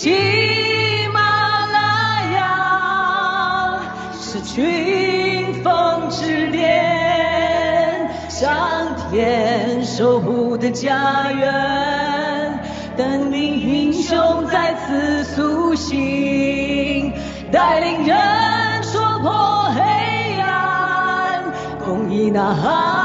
[0.00, 3.80] 喜马拉雅
[4.20, 12.60] 是群峰之巅，上天守护的家园，
[12.96, 17.12] 等你英雄再次苏醒，
[17.50, 18.16] 带领人
[18.84, 21.42] 戳破黑暗，
[21.84, 22.97] 公益呐喊。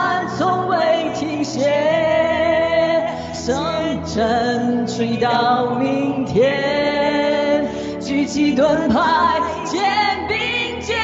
[4.13, 7.65] 声震吹到明天，
[7.99, 9.81] 举起盾牌肩
[10.27, 10.95] 并肩。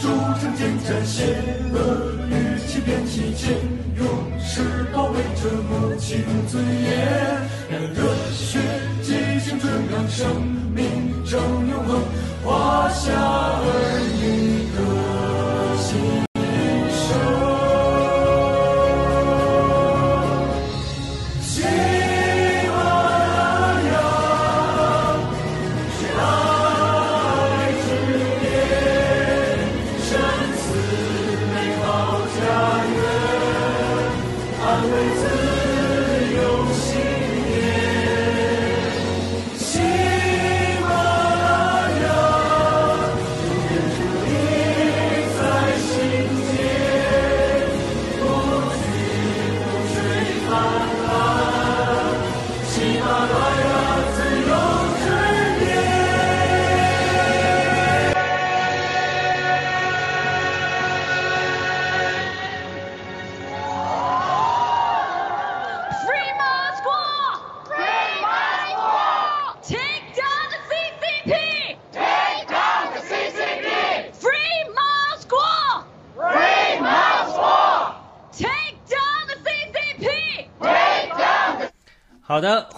[0.00, 0.08] 筑
[0.40, 1.24] 成坚战，邪
[1.74, 1.76] 恶
[2.30, 3.54] 与欺骗期间，
[3.98, 4.06] 勇
[4.40, 6.88] 士保卫着母亲尊严，
[7.68, 8.58] 让热血
[9.02, 9.12] 激
[9.44, 10.26] 情春，让生
[10.74, 11.38] 命正
[11.68, 12.00] 永恒，
[12.42, 13.62] 华夏儿
[14.22, 15.13] 女歌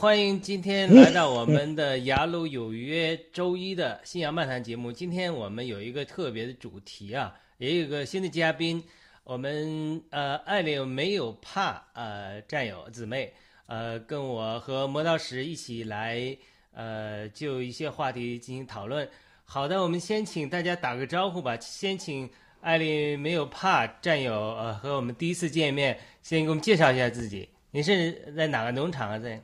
[0.07, 4.93] 欢迎今天来到我们的雅鲁有约周一的信仰漫谈节目。
[4.93, 8.81] 今天我们有一个特别的主题啊，也有个新的嘉宾，
[9.25, 13.33] 我们呃爱莲没有怕呃战友姊妹
[13.67, 16.37] 呃跟我和磨刀石一起来
[16.73, 19.09] 呃就一些话题进行讨论。
[19.45, 21.59] 好的，我们先请大家打个招呼吧。
[21.59, 22.31] 先请
[22.61, 27.49] 艾丽没有怕战友呃和我们第一次见面，先给我们介绍一下自己。
[27.73, 29.19] 你是在哪个农场啊？
[29.19, 29.43] 在？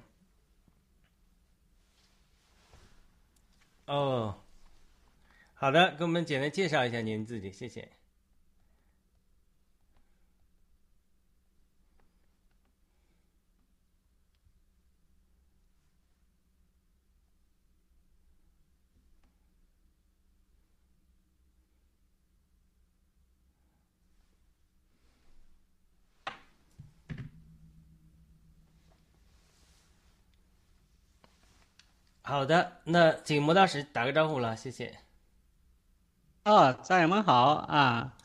[3.93, 4.37] 哦，
[5.53, 7.91] 好的，给我们简单介绍一下您自己，谢谢。
[32.33, 34.97] 好的，那请莫大使打个招呼了，谢谢。
[36.45, 38.17] 哦，战友们好啊！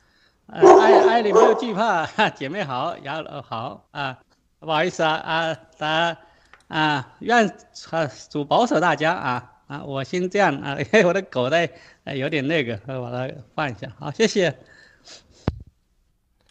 [0.45, 4.17] 呃，爱爱里没有惧怕，哈 姐妹好，雅乐好啊！
[4.59, 6.17] 不好意思啊啊，大家
[6.69, 7.49] 啊，愿
[7.89, 9.83] 啊主保守大家啊啊！
[9.83, 11.69] 我先这样啊， 因为我的狗在
[12.05, 13.93] 呃有点那个，我把它放一下。
[13.99, 14.57] 好，谢谢。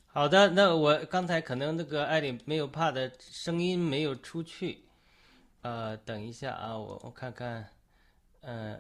[0.08, 4.84] 好的，那我刚才可能那个艾里没有怕的声音没有出去，
[5.66, 7.68] 呃，等一下啊，我我看看，
[8.42, 8.78] 嗯、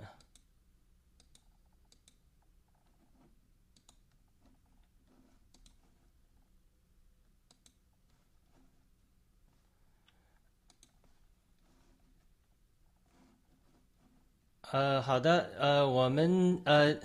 [14.70, 16.96] 呃，好的，呃，我们呃，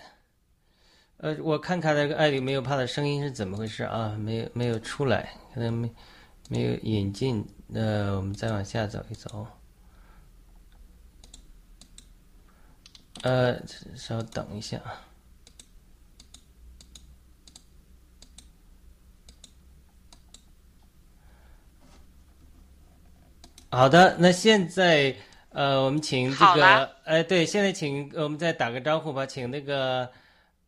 [1.18, 4.16] 呃，我看看那个艾丽没有怕的声音是怎么回事啊？
[4.20, 5.92] 没有没有出来，可能没
[6.50, 7.44] 没有引进。
[7.68, 9.48] 那我们再往下走一走。
[13.24, 13.62] 呃，
[13.96, 14.82] 稍等一下。
[23.70, 25.16] 好的，那现在
[25.50, 30.12] 呃，我们请这个哎，对，现在请呃我们再打个招呼吧，请那个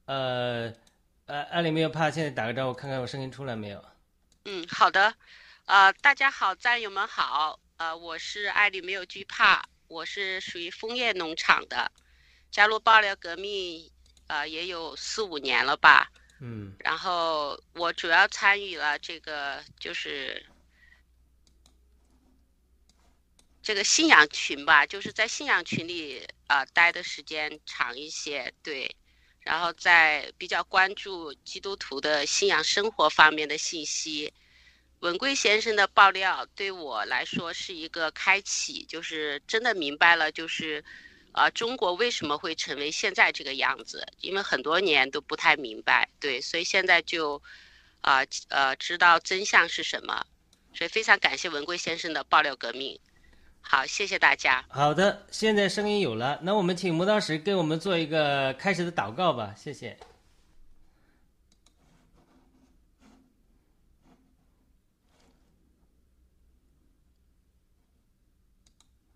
[0.06, 0.72] 呃
[1.26, 3.84] 呃，艾丽没有怕，现在打个招呼，看看我声音出来没有？
[4.46, 5.14] 嗯，好的，
[5.66, 11.92] 呃，大家好，战友们好，呃，我是艾丽，没有惧怕，我是属于枫叶农场的，
[12.54, 13.92] 加入爆料革命，
[14.28, 16.76] 呃，也有四五年了吧，嗯。
[16.78, 20.46] 然后我主要参与了这个就是
[23.64, 28.96] 这个信仰群吧，就是在信仰群里啊、呃待的时间长一些，对，
[29.40, 34.32] 然后在比较关注基督徒的信仰生活方面的信息。
[35.00, 40.86] 文贵先生的爆料对我来说是一个开启，就是真的明白了，就是，
[41.34, 44.06] 啊，中国为什么会成为现在这个样子？
[44.22, 47.42] 因为很多年都不太明白，对，所以现在就，
[48.02, 48.20] 啊
[48.50, 50.26] 呃知道真相是什么，
[50.74, 53.00] 所以非常感谢文贵先生的爆料革命。
[53.62, 54.64] 好，谢谢大家。
[54.70, 59.98] 好的，现在声音有了，那我们请磨刀石给我们做一个开始的祷告吧，谢谢。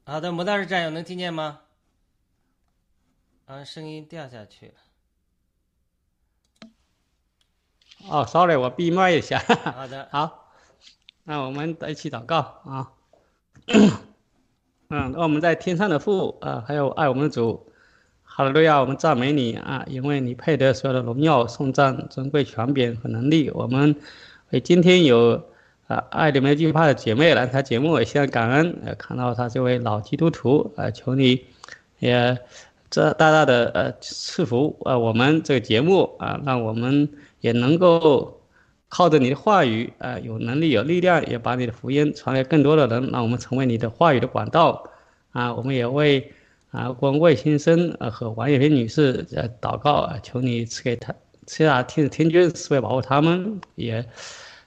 [0.03, 1.59] 好的，磨刀石战友能听见吗？
[3.47, 4.73] 啊，声音掉下去了。
[8.09, 9.39] 哦，sorry，我闭麦一下。
[9.39, 10.51] 好的， 好，
[11.23, 12.91] 那我们一起祷告啊。
[14.89, 17.71] 嗯，那我们在天上的父啊，还有爱我们的主，
[18.21, 23.49] 哈利路亚，我们赞美你啊，因为你配得所有的荣耀、颂赞、尊贵、权柄和能力。
[23.51, 23.95] 我们
[24.49, 25.49] 为今天有
[25.87, 31.45] 啊爱里面惧怕的姐妹来参节目，也向感恩，呃，看到她这位老基督徒，呃，求你
[31.99, 32.37] 也
[32.89, 37.09] 这大大的呃赐福呃我们这个节目啊，让我们
[37.41, 38.33] 也能够。
[38.89, 44.81] 靠着你的话语，呃，有能力、有力量，也把你的福音传给更多的人，让我们成为你的话语的管道。
[45.33, 46.31] 啊，我们也为
[46.71, 51.13] 啊郭文贵先生呃和王艳萍女士呃祷告，啊，求你赐给他
[51.45, 54.05] 赐下天天君慈悲保护他们，也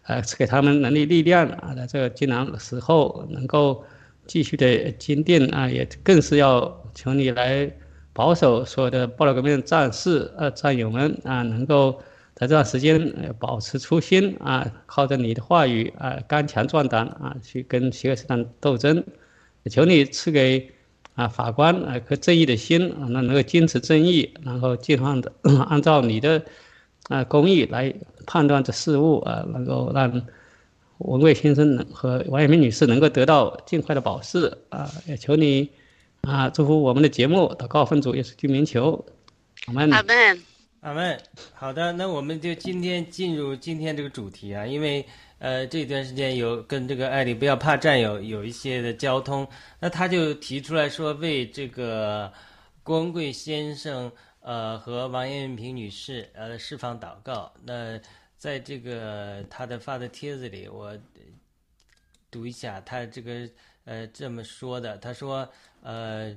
[0.02, 3.82] 呃赐给他们能力、力量啊，在这个艰难的时候能够
[4.26, 7.72] 继续的坚定啊，也更是要求你来
[8.12, 12.00] 保守所有的暴乱革命战士呃战友们啊，能够。
[12.32, 19.04] 在这段时间，保持初心啊，靠着你的话语啊，刚强壮胆啊，去跟邪恶势力斗争。
[19.70, 20.70] 求你赐给
[21.16, 25.30] 啊法官啊颗正义的心啊，那能够坚持正义，然后尽量的
[25.68, 26.42] 按照你的
[27.08, 27.92] 啊公义来
[28.26, 30.10] 判断这事物啊，能够让
[30.96, 34.90] 文贵先生和王艳明女士能够得到尽快的保释啊。
[35.06, 35.68] 也求你
[36.22, 39.04] 啊，祝福我们的节目，祷告分组也是居民球，
[39.66, 40.42] 阿门阿门。
[40.80, 41.20] 阿门。
[41.52, 45.04] 好的，那我们就今天进入今天这个主题啊，因为
[45.38, 49.46] 呃这段时间有跟这个艾丽不要怕战友有一些的交通，
[49.78, 52.32] 那他就提出来说为这个
[52.82, 57.52] 郭文贵先生呃和王艳萍女士呃释放祷告。
[57.64, 57.98] 那
[58.36, 60.96] 在这个他的发的帖子里，我
[62.30, 63.48] 读一下他这个
[63.90, 65.48] 呃这么说的，他说
[65.82, 66.32] 呃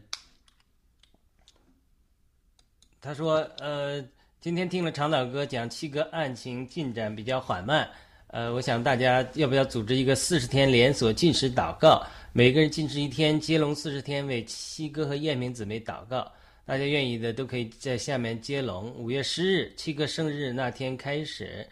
[3.00, 4.04] 他说呃。
[4.42, 7.90] 今天听了长岛哥讲七个案情进展比较缓慢，
[8.28, 12.06] 呃，我想大家要不要组织一个四十天连锁禁食祷告？
[12.34, 16.30] 每个人禁食一天，接龙四十天，为七哥和艳明姊妹祷告。
[16.66, 18.92] 大家愿意的都可以在下面接龙。
[18.96, 21.66] 五月十日，七哥生日那天开始，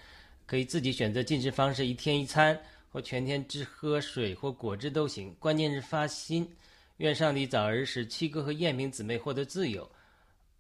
[0.46, 2.58] 可以自己选择进食方式，一天一餐
[2.92, 5.34] 或全天只喝水或果汁都行。
[5.40, 6.48] 关键是发心，
[6.98, 9.90] 愿上帝早日使七哥和艳明姊妹获得自由。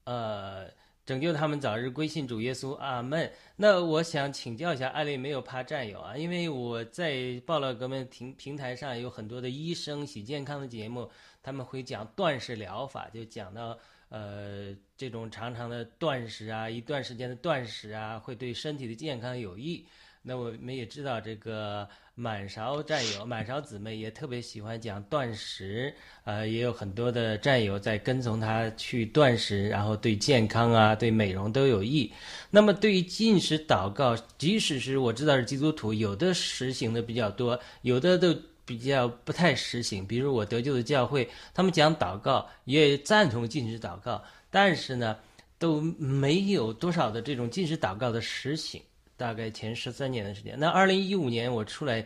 [0.06, 0.68] 呃。
[1.04, 3.30] 拯救他们早日归信主耶稣，阿门。
[3.56, 6.16] 那我想请教一下，艾丽没有怕战友啊？
[6.16, 11.10] 因为我在暴乱革命平平台上有很多的医生喜健康的节目，
[11.42, 13.78] 他们会讲断食疗法，就讲到
[14.10, 19.84] 呃这种长长的断食啊，一段时间的断食啊，会对身体的健康有益。
[20.22, 21.90] 那我们也知道，这个
[22.22, 25.92] 满勺战友、满勺姊妹也特别喜欢讲断食，
[26.24, 32.14] 呃，也有很多的战友在跟从他去断食，然后对健康啊、对美容都有益。
[32.52, 40.06] 那么，对于禁食祷告，即使是我知道是基督徒，有的实行的比较多，有的都比较不太实行。
[40.06, 45.18] 比如我得救的教会，他们讲祷告，也赞同禁食祷告，但是呢，
[45.58, 48.80] 都没有多少的这种禁食祷告的实行。
[49.22, 52.04] 大概前十三年的时间，那二零一五年我出来，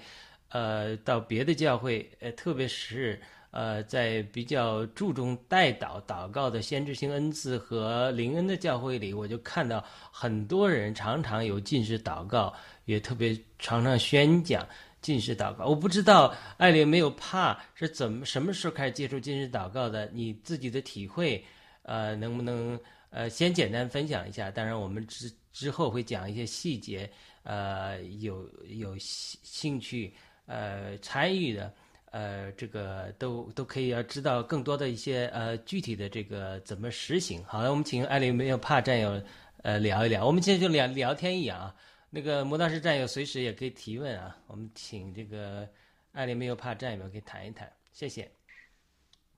[0.50, 3.18] 呃，到别的教会，呃，特别是
[3.52, 9.82] 呃，在比较注重代祷祷告的先知性恩赐和灵恩的教会里，我就看到
[10.12, 12.54] 很多人常常有进食祷告，
[12.84, 14.68] 也特别常常宣讲
[15.02, 15.68] 进食祷告。
[15.68, 20.10] 我不知道艾琳没有怕是怎么什么时候开始接触进食祷告的？
[20.14, 21.42] 你自己的体会，
[21.84, 22.78] 呃，能不能
[23.10, 24.52] 呃先简单分享一下？
[24.52, 25.32] 当然，我们只。
[25.56, 27.10] 之后会讲一些细节，
[27.44, 30.14] 呃，有有兴兴趣
[30.48, 31.74] 呃参与的，
[32.12, 37.42] 呃，这个都都可以要知道更多的一些呃具体的这个怎么实行。
[37.46, 39.24] 好了，我们请艾琳没有怕战友
[39.64, 41.74] 呃聊一聊，我们今天就聊聊天一样啊。
[42.10, 44.36] 那个磨刀石战友随时也可以提问啊。
[44.48, 45.66] 我们请这个
[46.12, 48.30] 艾琳没有怕战友可以谈一谈，谢谢。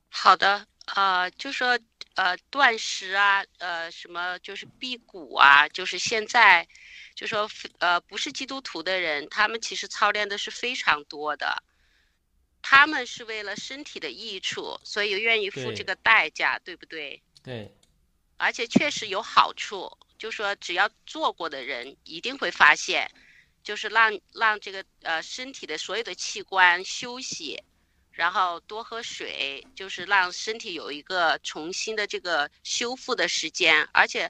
[0.10, 1.78] 好的，啊，就说
[2.16, 6.68] 呃断食啊，呃什么就是辟谷啊，就是现在
[7.14, 11.62] 就说呃不是基督徒的人，他们其实操练的是非常多的，
[12.62, 17.22] 他们是为了身体的益处，所以愿意付这个代价，对不对？
[17.44, 17.72] 对，
[18.38, 23.12] 而且确实有好处，就说只要做过的人一定会发现，
[23.62, 27.62] 就是让让这个呃身体的所有的器官休息，
[28.18, 34.30] 然后多喝水，就是让身体有一个重新的这个修复的时间，而且。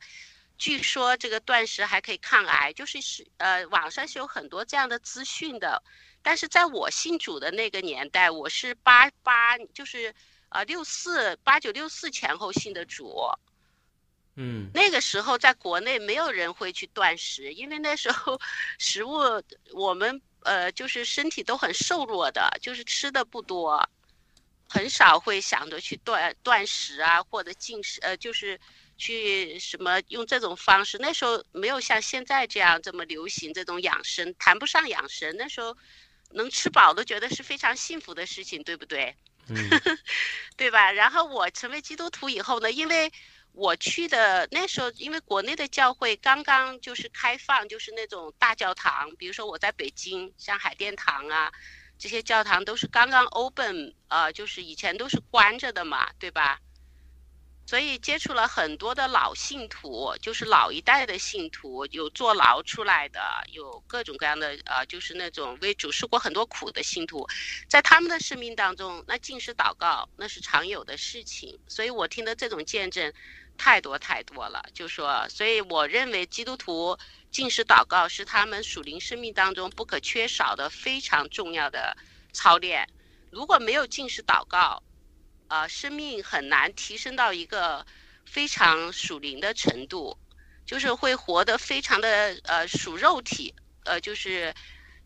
[0.60, 5.84] 据说这个断食还可以抗癌，就是是呃，网上是有很多这样的资讯的。
[6.24, 10.12] 但是在我信主的那个年代，我是八八，就是
[10.50, 13.30] 呃六四八九六四前后信的主，
[14.40, 18.40] 嗯那个时候在国内没有人会去断食，因为那时候
[18.78, 19.18] 食物
[19.74, 23.84] 我们呃就是身体都很瘦弱的，就是吃的不多，
[24.70, 28.60] 很少会想着去断断食啊或者进食，呃就是
[28.98, 30.98] 去什么用这种方式。
[31.00, 35.76] 那时候没有像现在这样这么流行这种养生，谈不上养生，那时候
[36.32, 39.16] 能吃饱都觉得是非常幸福的事情，对不对？
[39.50, 39.56] 嗯
[40.58, 40.92] 对吧？
[40.92, 43.10] 然后我成为基督徒以后呢，因为
[43.58, 51.52] 我去的那时候，因为国内的教会刚刚就是开放，就是那种大教堂，比如说我在北京，像海淀堂啊，
[51.98, 56.60] 这些教堂都是刚刚 open，呃，就是以前都是关着的嘛，对吧？
[57.66, 63.20] 所以接触了很多的老信徒，就是老一代的信徒，有坐牢出来的，
[63.52, 67.28] 有各种各样的呃，就是那种为主受过很多苦的信徒，
[67.68, 73.12] 在他们的生命当中，那进食祷告那是常有的事情，所以我听的这种见证
[73.58, 74.64] 太多太多了。
[74.74, 76.98] 就说，所以我认为基督徒
[77.32, 81.98] 进食祷告是他们属灵生命当中不可缺少的非常重要的
[82.32, 82.88] 操练。
[83.32, 84.82] 如果没有进食祷告，
[85.50, 87.86] 呃，生命很难提升到一个
[88.26, 90.18] 非常属灵的程度，
[90.66, 94.54] 就是会活得非常的呃属肉体，呃，就是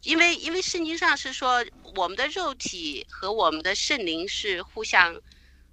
[0.03, 1.63] 因为因为圣经上是说
[1.95, 5.19] 我们的肉体和我们的圣灵是互相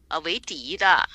[0.08, 1.08] 呃为敌的，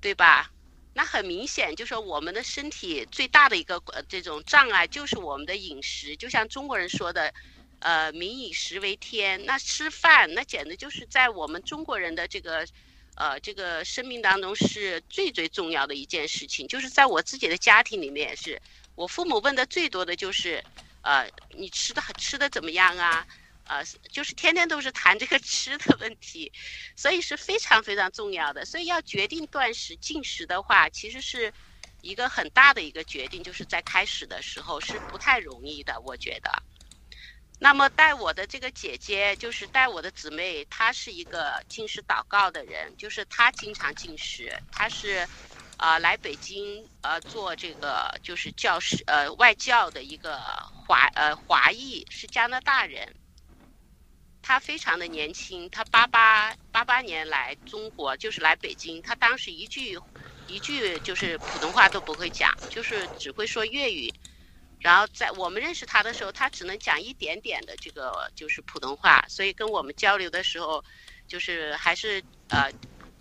[0.00, 0.50] 对吧？
[0.96, 7.34] 那很明显，就说我们的身体最大的一个呃这种障碍就是我们的饮食，就像中国人说的，
[7.80, 9.44] 呃，民以食为天。
[9.44, 12.64] 那吃饭，那简直就是在我们中国人的这个，
[13.16, 16.66] 呃，这个生命当中是最最重要的一件事情。
[16.68, 18.62] 就是在我自己的家庭里面是，
[18.94, 20.62] 我父母问的最多的就是，
[21.02, 23.26] 呃，你吃的吃的怎么样啊？
[23.66, 26.52] 呃，就是天天都是谈这个吃的问题，
[26.96, 28.64] 所以是非常非常重要的。
[28.64, 31.52] 所以要决定断食进食的话，其实是
[32.02, 36.50] 一个很大的一个决定，就是在开始的时候是不太容易的，我觉得。
[37.60, 45.26] 那么带我的这个姐姐，就是带我的姊妹，她是一个进食祷告的人，就是她经常进食，她是，
[45.78, 50.36] 呃，来北京呃做这个就是教师呃外教的一个
[50.84, 53.14] 华呃华裔，是加拿大人。
[54.46, 59.98] 他非常的年轻，他八八八八年来中国，就是来北京，他当时一句
[60.44, 64.12] 一句就是普通话都不会讲，就是只会说粤语。
[64.78, 70.84] 然后在我们认识他的时候，他只能讲一点点的这个就是普通话，所以跟我们交流的时候，
[71.26, 72.70] 就是还是呃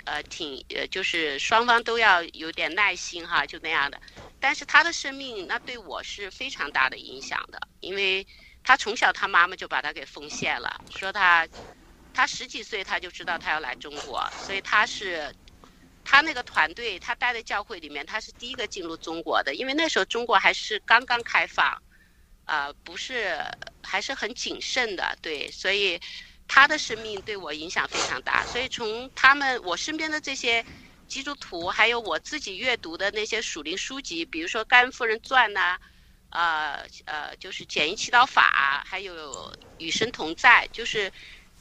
[0.03, 3.97] 呃挺呃就是双方都要有点耐心哈，就那样的。
[4.39, 8.27] 但是他的生命那对我是非常大的影响的，因为
[8.63, 11.47] 他从小他妈妈就把他给奉献了，说他
[12.13, 15.33] 他十几岁他就知道他要来中国，所以他是。
[16.05, 21.81] 他那个团队，他待在教会里面，他是第一个进入中国的，因为那时候中国还是刚刚开放，
[22.43, 23.41] 呃，不是
[23.81, 25.97] 还是很谨慎的，对，所以
[26.45, 28.43] 他的生命对我影响非常大。
[28.47, 30.63] 所以从他们我身边的这些
[31.07, 35.79] 基督徒，还有我自己阅读的那些属灵书籍，比如说《甘夫人传》呐，
[36.33, 39.33] 呃呃，就是《简易祈祷法》，还有
[39.77, 41.11] 《与神同在》，就是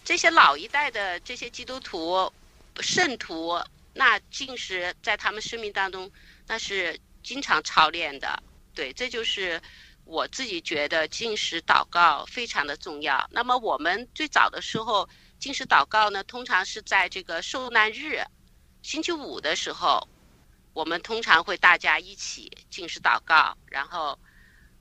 [0.05, 2.33] 这些老一代的这些基督徒
[2.81, 3.63] 圣徒。
[3.95, 6.11] 那进食在他们生命当中，
[6.47, 8.43] 那是经常操练的，
[8.75, 9.61] 对，这就是
[10.07, 13.29] 我自己觉得进食祷告非常的重要。
[13.31, 15.07] 那么我们最早的时候
[15.39, 18.25] 进食祷告呢，通常是在这个受难日，
[18.81, 20.09] 星期五的时候，
[20.73, 24.19] 我们通常会大家一起进食祷告，然后，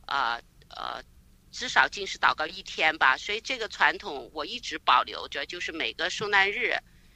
[0.07, 1.03] 呃呃，
[1.51, 3.17] 至少进食祷告一天吧。
[3.17, 6.75] 所以这个传统我一直保留着，就是每个受难日。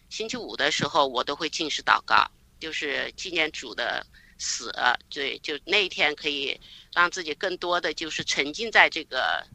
[0.10, 4.06] 星期五的时候，我都会进食祷告，就是纪念主的
[4.38, 4.72] 死，
[5.10, 6.58] 对，就那一天可以
[6.94, 9.46] 让自己更多的就是沉浸在这个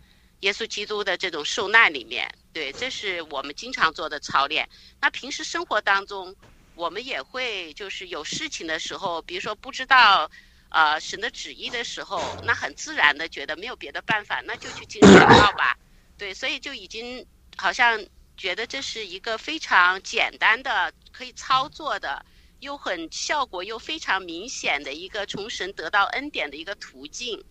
[0.40, 4.68] 耶稣基督的这种受难里面，对，这是我们经常做的操练。
[5.00, 6.34] 那平时生活当中，
[6.74, 10.28] 我们也会就是有事情的时候，比如说不知道
[10.70, 15.76] 呃神的旨意的时候，那很自然的觉得没有别的办法，那就去进行祷告吧。
[16.16, 17.24] 对，所以就已经
[17.56, 18.04] 好像
[18.36, 22.24] 觉得这是一个非常简单的可以操作的。
[22.60, 27.42] 又很效果又非常明显的一个从神得到恩典的一个途径，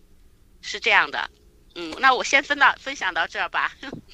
[0.60, 1.28] 是这样的。
[1.74, 3.72] 嗯，那我先分到分享到这儿吧。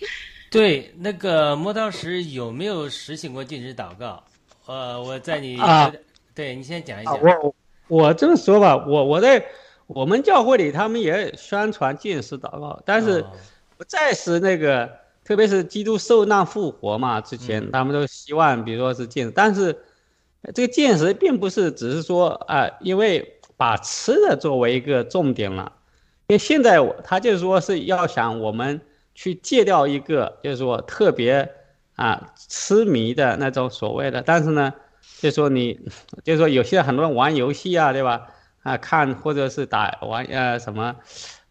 [0.51, 4.25] 对，那个磨刀石有没有实行过禁止祷告？
[4.65, 5.93] 呃，我在你啊，
[6.35, 7.21] 对你先讲一讲。
[7.21, 7.55] 我
[7.89, 9.45] 我这么说吧，我我在
[9.87, 13.25] 我们教会里，他们也宣传禁食祷告，但是
[13.77, 14.91] 不再是那个，
[15.25, 19.77] 特别是基督受难复活嘛，之前他们都希望，比如说是禁，但是。
[20.55, 25.73] 这个见识并不是只是说啊，因为把吃的作为一个重点了，
[26.29, 28.81] 因为现在他就是说是要想我们
[29.13, 31.51] 去戒掉一个，就是说特别
[31.97, 34.73] 啊痴迷的那种所谓的，但是呢，
[35.21, 35.79] 就说你，
[36.25, 38.29] 就是说有些很多人玩游戏啊，对吧？
[38.63, 40.97] 啊，看或者是打玩呃什么，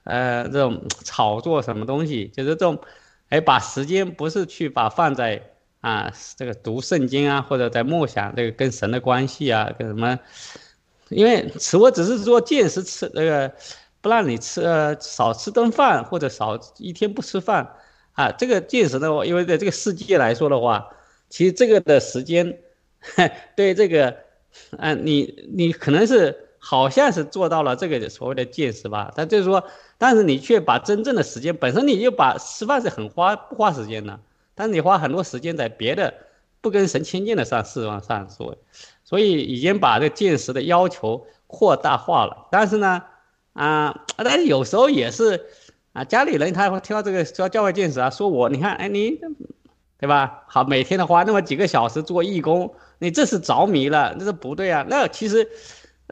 [0.03, 2.79] 呃这种炒作什么东西，就是这种，
[3.29, 5.51] 哎，把时间不是去把放在。
[5.81, 10.17] 啊，这个读圣经啊，或者在默想这个跟神的关系啊，跟什么？
[11.09, 13.53] 因为吃我只是说见识吃那个，
[14.01, 17.71] 不让你吃呃少吃顿饭或者少一天不吃饭
[18.13, 18.31] 啊。
[18.31, 20.87] 这个见识的话，因为在这个世界来说的话，
[21.29, 22.57] 其实这个的时间，
[23.55, 24.15] 对这个，
[24.77, 29.63] 啊，你你可能是好像是做到了这个所谓的见识吧，但就是说，
[29.97, 34.19] 但是你却把真正的时间本身，你就把吃饭是很花不花时间的。
[34.55, 36.13] 但是你花很多时间在别的
[36.61, 38.57] 不跟神亲近的上事上上所，
[39.03, 42.47] 所以已经把这个见识的要求扩大化了。
[42.49, 43.03] 但是呢，
[43.51, 45.45] 啊，但是有时候也是
[45.91, 49.19] 啊，家里人他会听到这个说教会见识啊，说我你看，哎你，
[49.99, 50.43] 对吧？
[50.47, 54.85] 好，每天的花那么几个小时做义工，你这是着迷了，那是不对啊。
[54.89, 55.47] 那其实，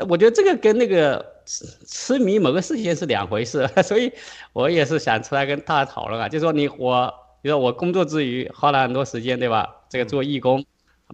[0.09, 3.69] 我觉得这个跟那个痴痴迷某个事情是两回事。
[3.83, 4.11] 所以
[4.53, 7.13] 我也是想出来跟大家讨论啊，就说你我。
[7.43, 9.69] 比如说我工作之余花了很多时间，对吧？
[9.89, 10.63] 这个做义工，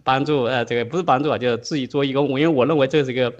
[0.03, 2.27] 帮助呃，这个不是帮助啊，就是自己做义工。
[2.29, 3.33] 因为我认为这是一个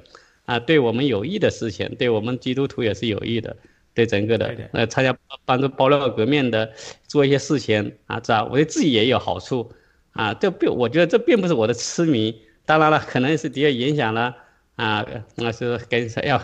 [0.45, 3.55] 啊，对我们有益的事情，对我们基督徒也是有益的，
[3.93, 5.15] 对整个的呃，参加
[5.45, 6.67] 帮助爆料革命的
[7.07, 9.71] 做一些事情啊，这样我对自己也有好处
[10.13, 10.33] 啊。
[10.33, 14.35] 这并我觉得这并不是我的痴迷，当然了，可能是的确影响了
[14.75, 16.41] 啊，那是跟要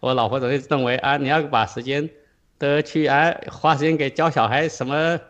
[0.00, 2.08] 我老婆总是认为啊，你要把时间
[2.58, 5.20] 都去啊花时间给教小孩什么。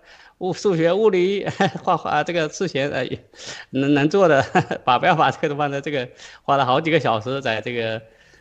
[0.41, 1.47] 物数学、物理、
[1.83, 3.07] 画画这个事情，呃，
[3.69, 4.43] 能能做的，
[4.87, 6.09] 把不要把这个都放在这个，
[6.41, 8.01] 花了好几个小时在这个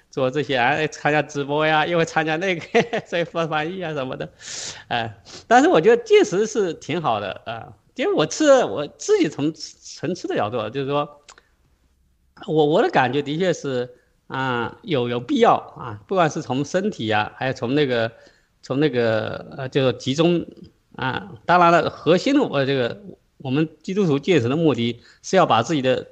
[0.10, 2.64] 做这些，哎，参加直播呀，又会参加那个
[3.06, 4.30] 在翻翻译啊什么的，
[4.88, 5.14] 哎，
[5.46, 7.68] 但是我觉得确实是挺好的啊，
[8.00, 11.22] 因为我吃，我自己从纯吃的角度，就是说，
[12.48, 13.94] 我我的感觉的确是
[14.28, 18.12] 啊，有有必要啊，不管是从身体呀，还有从那个
[18.62, 20.46] 从那个呃，就是集中。
[20.96, 23.02] 啊，当然了，核心的我这个
[23.38, 26.06] 我们基督徒戒神的目的是要把自己的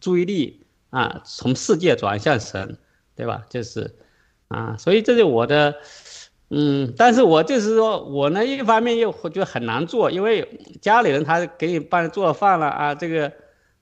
[0.00, 2.76] 注意力啊从世界转向神，
[3.16, 3.46] 对吧？
[3.48, 3.96] 就是
[4.48, 5.76] 啊，所以这是我的
[6.50, 10.46] 嗯，但是我就是说我呢一方面又觉得很难做，因为
[10.80, 13.32] 家里人他给你帮做饭了啊，这个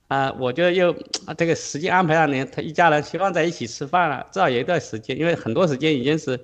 [0.07, 0.95] 啊，我觉得又
[1.37, 6.39] 这个时间安排上呢，他一家人希望在一起吃饭了，至少有一段时间，因为很多时间已经是。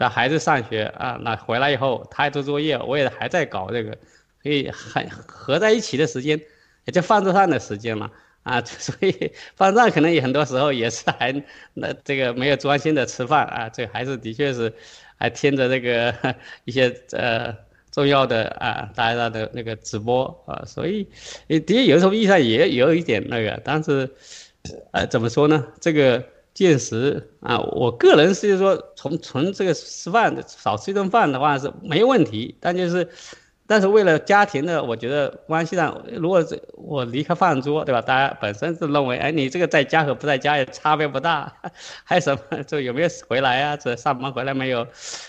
[0.00, 3.90] 那孩子上学啊，那回来以后他做作业，我也还在搞这个，
[4.40, 6.40] 所以还合在一起的时间，
[6.84, 8.08] 也就饭桌上的时间嘛
[8.44, 11.42] 啊，所以饭桌上可能也很多时候也是还
[11.74, 14.72] 那这个没有专心的吃饭啊，这还是的确是
[15.18, 16.14] 还听着那个
[16.64, 17.54] 一些呃
[17.90, 21.06] 重要的啊大家的那个直播啊，所以
[21.46, 24.08] 的确有时候意义上也有一点那个，但是
[24.92, 26.24] 呃怎么说呢这个。
[26.54, 33.08] 见识啊，我个人是说，从从这个吃饭少吃一顿饭的话是没问题，但就是，
[33.68, 38.00] 但是为了家庭的，我觉得关系上，如果是我离开饭桌，对吧？
[38.00, 41.54] 大家本身是认为，哎，你这个在家和不在家也差别不大，
[42.02, 42.62] 还有什么？
[42.64, 43.76] 就有没有回来啊？
[43.76, 44.82] 这上班回来没有？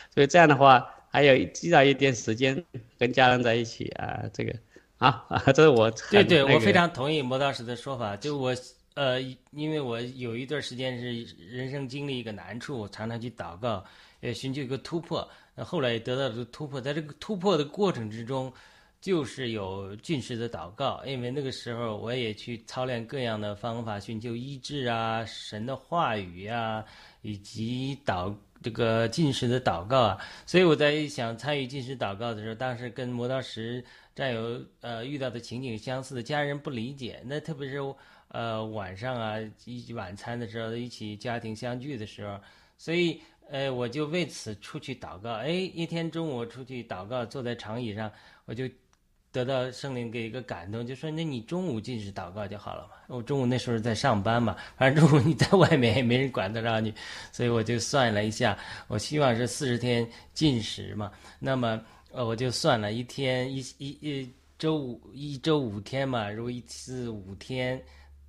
[0.10, 2.63] 所以这样的话，还有积攒一点时间
[2.97, 4.56] 跟家人在一起啊，这个
[4.99, 8.56] 啊， 这是我对对，我非常同意磨刀石的说法，就我。
[8.95, 9.21] 呃，
[9.52, 13.82] 因为我有一段时间是人生经历一个难处，我常常去祷告，
[14.19, 15.25] 呃，寻求一个突破。
[15.63, 18.52] 后来也得到了突破，在这个突破的过程之中，
[19.02, 21.02] 就是有进食的祷告。
[21.06, 26.84] 因为那个时候我也去操练各样的方法，寻求医治啊，神的话语啊，
[27.22, 30.17] 以及祷这个进食的祷告啊。
[30.45, 33.84] 所以我在想参与进食祷告的时候，当时跟磨刀石。
[34.15, 37.78] 战友呃遇到的情景相似，家人不理解，那特别是
[38.28, 42.38] 呃晚上啊一晚餐的时候，一起家庭相聚的时候，
[42.78, 45.34] 所以呃我就为此出去祷告。
[45.34, 48.12] 哎，一天中午出去祷告，坐在长椅上，
[48.46, 48.70] 我就
[49.32, 52.92] 得到圣灵给一个感动，就说那你中午进食祷告就好了嘛。
[53.08, 56.94] 我中午那时候在上班嘛， 反正中午你在外面也没人管得着你，
[57.32, 58.58] 所以我就算了一下，
[58.88, 61.82] 我希望是四十天进食嘛，那么。
[62.12, 67.80] 呃，我就算了一天一一一周五一周五天嘛，如果一次五天，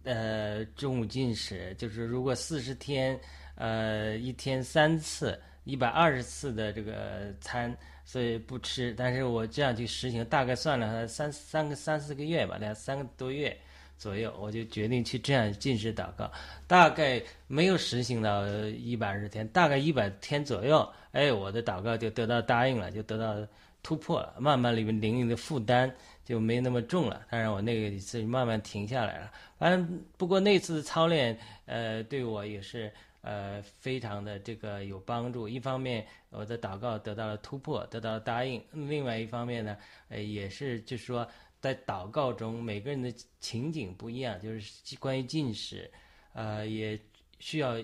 [0.02, 3.18] 呃，中午进食，就是如果四十天，
[3.60, 8.94] 呃，一天三次，一百二十次的这个餐，所以不吃。
[8.96, 13.54] 但是我这样去实行，大概算了三三个三四个月吧，两三个多月
[13.98, 16.32] 左右，我就决定去这样进食祷告。
[16.66, 23.46] 大概没有实行到一百二十天，大概一百天左右，哎，我的祷告就得到答应了，就得到。
[23.82, 25.90] 突破了，慢慢里面灵灵的负担
[26.24, 27.24] 就没那么重了。
[27.30, 29.32] 当然，我那个一次慢慢停下来了。
[29.58, 35.48] 反正不过那次操练，呃，对我也是呃非常的这个有帮助。
[35.48, 39.76] 一方面，我的祷告得到了突破，得到了答应；另外一方面呢，
[40.08, 41.28] 呃，也是就是说，
[41.60, 45.90] 在祷告中每个人的情景不一样，就是关于进食，
[46.32, 46.98] 呃，也
[47.38, 47.74] 需要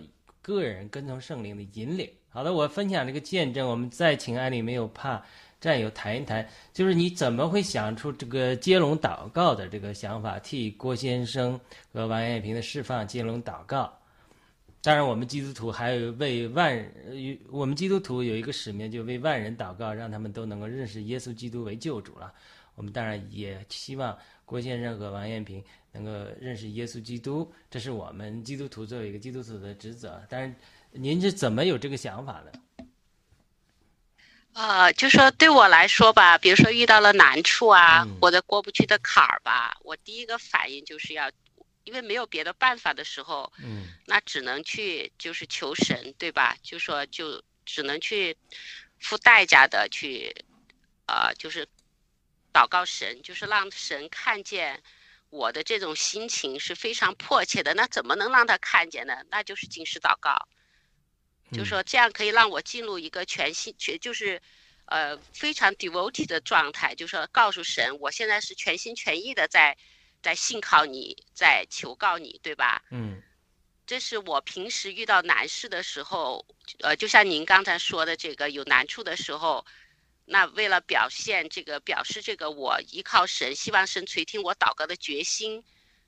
[0.41, 2.11] 个人跟从圣灵的引领。
[2.29, 5.25] 好的，我分享这个见证，我们再请艾丽没有怕。
[5.61, 11.59] 战友谈一谈，就是你怎么会想出这个接龙祷告的这个想法，替郭先生
[11.93, 13.93] 和王艳平的释放接龙祷告？
[14.83, 16.93] 当然，我们基督徒还有为万，
[17.51, 22.33] 我们基督徒有一个使命，就为万人祷告，让他们都能够认识耶稣基督为救主了。
[22.77, 30.23] 我们当然也希望郭先生和王艳平能够认识耶稣基督，这是我们基督徒作为一个基督徒的职责。
[30.29, 30.55] 但是，
[30.93, 32.53] 您是怎么有这个想法的？
[34.57, 41.31] 呃，就说对我来说吧，比如说遇到了难处啊，或者过不去的坎儿吧，我第一个反应就是要，
[41.85, 46.57] 因为没有别的办法的时候，嗯，那只能去就是求神，对吧？
[46.63, 48.35] 就说就只能去
[48.99, 50.35] 付代价的去，
[51.07, 51.69] 呃，就是
[52.51, 54.83] 祷告神，就是让神看见
[55.29, 57.75] 我的这种心情是非常迫切的。
[57.75, 59.13] 那怎么能让他看见呢？
[59.31, 60.49] 那就是进食祷告。
[61.53, 64.43] 就说这样可以让我进入一个全新全就是，
[64.87, 69.77] 呃非常 devoted 的状态，就说告诉神，我现在是全心全意的在，
[70.21, 72.83] 在信靠你，在求告你，对吧？
[72.91, 73.23] 嗯，
[73.87, 76.45] 这是我平时遇到难事的时候，
[76.81, 79.65] 呃，就像您刚才说的这个有难处的时候，
[80.25, 85.63] 那为了表现这个表示这个我依靠神，希望神垂听我祷告的决心，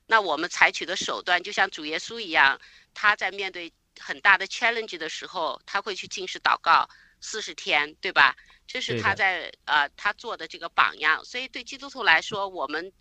[0.05, 2.59] 那我们采取的手段就像主耶稣一样，
[2.93, 3.71] 他在面对。
[3.99, 6.89] 很大的 challenge 的时候，他会去进食祷告
[7.21, 8.35] 四十天，对吧？
[8.65, 11.23] 这是他在呃他做的这个榜样。
[11.25, 12.91] 所以对基督徒来说，我们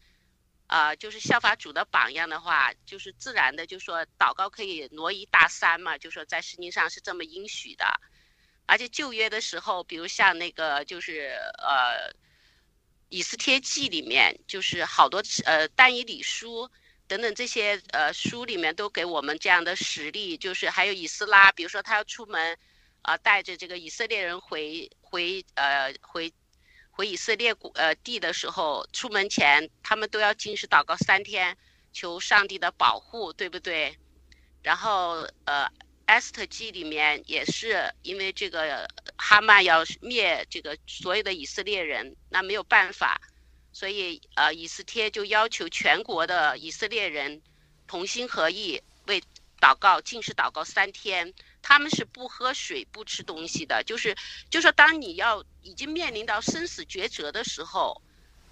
[0.66, 7.86] 呃就是效法主的榜样的话，就是自然的就说祷告可以挪移大山嘛，就说在圣经上是这么应许的。
[8.66, 12.12] 而且旧约的时候，比如像那个就是呃
[13.08, 16.70] 以斯帖记里面，就是好多呃但以理书。
[17.08, 22.56] 等等这些呃书里面都给我们这样的实例，就是还有以斯拉，比如说他要出门，
[23.02, 26.30] 啊带着这个以色列人回回呃回
[26.90, 31.56] 回以色列国呃地的时候，出门前他们都要进食祷告三天，
[31.92, 33.96] 求上帝的保护，对不对？
[34.62, 35.66] 然后呃
[36.06, 43.18] 埃斯特记里面也是因为这个哈曼要灭这个所有的以色列人，那没有办法。
[43.78, 47.40] 所以，呃，以斯帖就要求全国的以色列人
[47.86, 49.22] 同心合意为
[49.60, 51.32] 祷告，进食祷告三天。
[51.62, 53.80] 他们是不喝水、不吃东西的。
[53.84, 54.16] 就是，
[54.50, 58.02] 就说当你要已经面临到生死抉择的时候，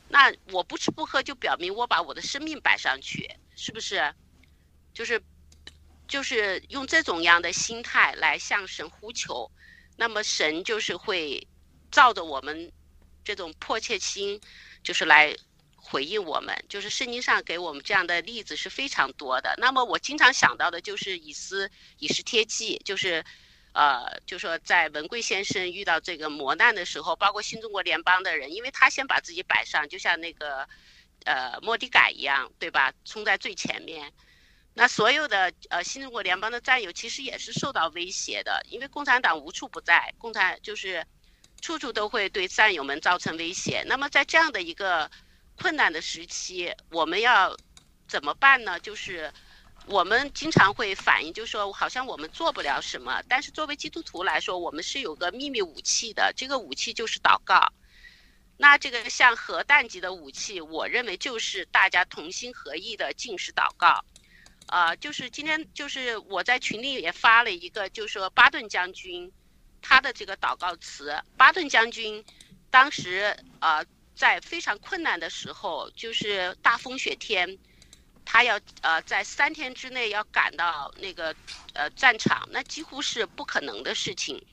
[0.09, 4.15] 那我不吃不喝就表明我把我的生命摆上去，是不是？
[4.95, 5.21] 就是，
[6.07, 9.51] 就是用这种样的心态来向神呼求，
[9.97, 11.45] 那么神就是会
[11.91, 12.71] 照着我们
[13.25, 14.41] 这种迫切心。
[14.87, 15.35] 就是来
[15.75, 19.53] 回应我们，就是圣经上给我们这样的例子是非常多的。
[19.59, 21.69] 那么我经常想到的就是以斯
[21.99, 23.25] 以斯帖记，就是，
[23.73, 30.69] 呃，就说在文贵先生遇到这个磨难的时候，包括新中国联邦的人，因为他先把自己摆上，就像那个，
[31.25, 32.93] 呃，莫迪改一样，对吧？
[33.05, 34.13] 冲在最前面。
[34.73, 41.05] 那所有的呃新中国联邦的战友其实也是受到威胁的，因为共产党无处不在，共产就是。
[41.61, 43.83] 处处都会对战友们造成威胁。
[43.87, 45.11] 那么在这样的一个
[45.57, 47.57] 困难的时期，我们要
[48.07, 48.79] 怎么办呢？
[48.81, 49.33] 就是
[49.87, 53.23] 我们经常会反映，就是说好像我们做不了什么。
[53.29, 56.33] 但是作为基督徒来说，我们是有个秘密武器的。
[56.37, 57.73] 这个武器就是祷告。
[58.59, 64.05] 那这个像核弹级的武器，我认为就是大家同心合意的进食祷告。
[64.69, 69.31] 呃，就是今天就是我在群里也发了一个，就是说巴顿将军
[69.89, 71.15] 他的这个祷告词。
[71.37, 72.25] 巴顿将军
[72.71, 73.85] 当时呃
[74.17, 77.59] 在非常困难的时候，就是大风雪天，
[78.25, 81.35] 他要呃在三天之内要赶到那个
[81.75, 84.45] 呃战场，那几乎是不可能的事情。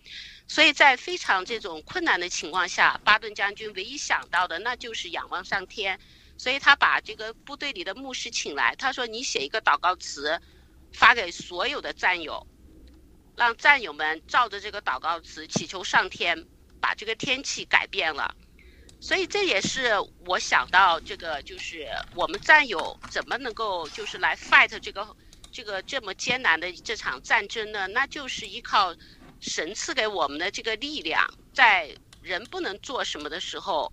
[0.48, 6.00] 所以在非常这种困难的情况下，巴顿将军唯一想到的那就是仰望上天。
[6.38, 10.38] 所以他把这个部队里的牧师请来，他说：“你写一个祷告词，
[10.91, 12.46] 发给所有的战友，
[13.36, 16.46] 让战友们照着这个祷告词祈求上天，
[16.80, 18.36] 把这个天气改变了。”
[19.02, 19.91] 所以这也是
[20.26, 25.06] 我想到这个，就是我们战友怎么能够就是来 fight 这个
[25.52, 27.86] 这个这么艰难的这场战争呢？
[27.88, 28.96] 那就是依靠
[29.41, 33.91] 神赐给我们的这个力量，在人不能做什么的时候。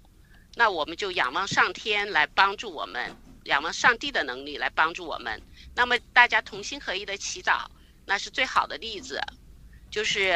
[0.55, 5.41] 那我们就仰望上天来帮助我们，仰望上帝的能力来帮助我们。
[5.75, 7.67] 那么大家同心合一的祈祷，
[8.11, 9.21] 那是最好的例子。
[9.89, 10.35] 就是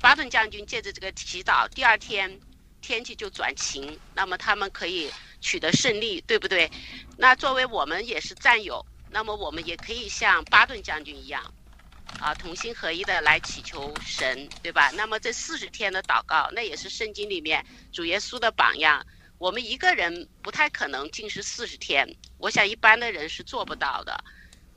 [0.00, 2.40] 巴顿将军借着这个祈祷，第二天
[2.80, 5.08] 天气就转晴，那么他们可以
[5.40, 6.68] 取得胜利，对不对？
[7.16, 11.42] 那作为我们也是战友，那么我们也可以像巴顿将军一样，
[12.18, 14.90] 啊，同心合一的来祈求神，对吧？
[14.94, 19.06] 那么这四十天的祷告，那也是圣经里面主耶稣的榜样。
[19.38, 22.04] 我们一个人不太可能禁食四十天，
[22.38, 24.24] 我想一般的人是做不到的。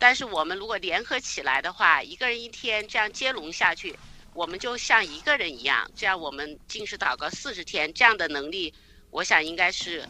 [0.02, 3.96] 但是我们如果联合起来的话，一个人一天这样接龙下去，
[4.34, 8.74] 我们就像一个人一样，这样我们进食祷告四十天，这样的能力，
[9.12, 10.04] 我想应该是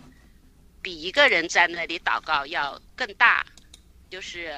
[0.82, 3.46] 比一个人在那里祷告要更大，
[4.10, 4.58] 就是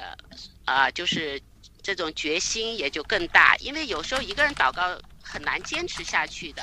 [0.64, 1.42] 啊，就是
[1.82, 3.56] 这种决心也就更大。
[3.56, 6.62] 因为有时候一个人祷告很难坚持下去的。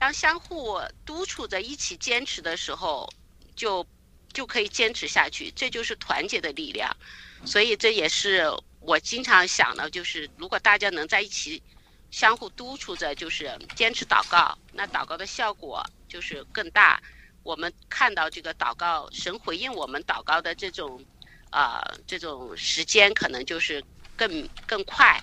[0.00, 3.08] 当相互督促着一起坚持的时候，
[3.54, 3.86] 就
[4.32, 5.48] 就可以坚持下去。
[5.52, 6.96] 这就是团结的力量。
[7.44, 8.44] 所以这也是
[8.80, 11.62] 我经常想的，就是如果大家能在一起
[12.10, 17.00] 相互督促着，就是坚持祷告，那祷告的效果就是更大。
[17.42, 21.04] 我们看到这个祷告，神回应我们祷告的这种
[21.50, 23.82] 啊这种时间，可能就是
[24.16, 25.20] 更更快。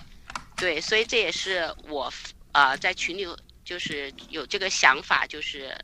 [0.56, 2.12] 对，所以这也是我
[2.52, 3.26] 啊在群里。
[3.66, 5.76] 就是有这个想法，就是，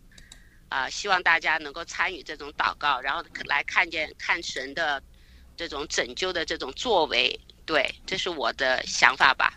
[0.68, 5.03] 啊，希望大家能够参与这种祷告，然后来看见看神的
[5.62, 7.38] 这种拯救的这种作为。
[7.64, 9.57] 对，这是我的想法吧。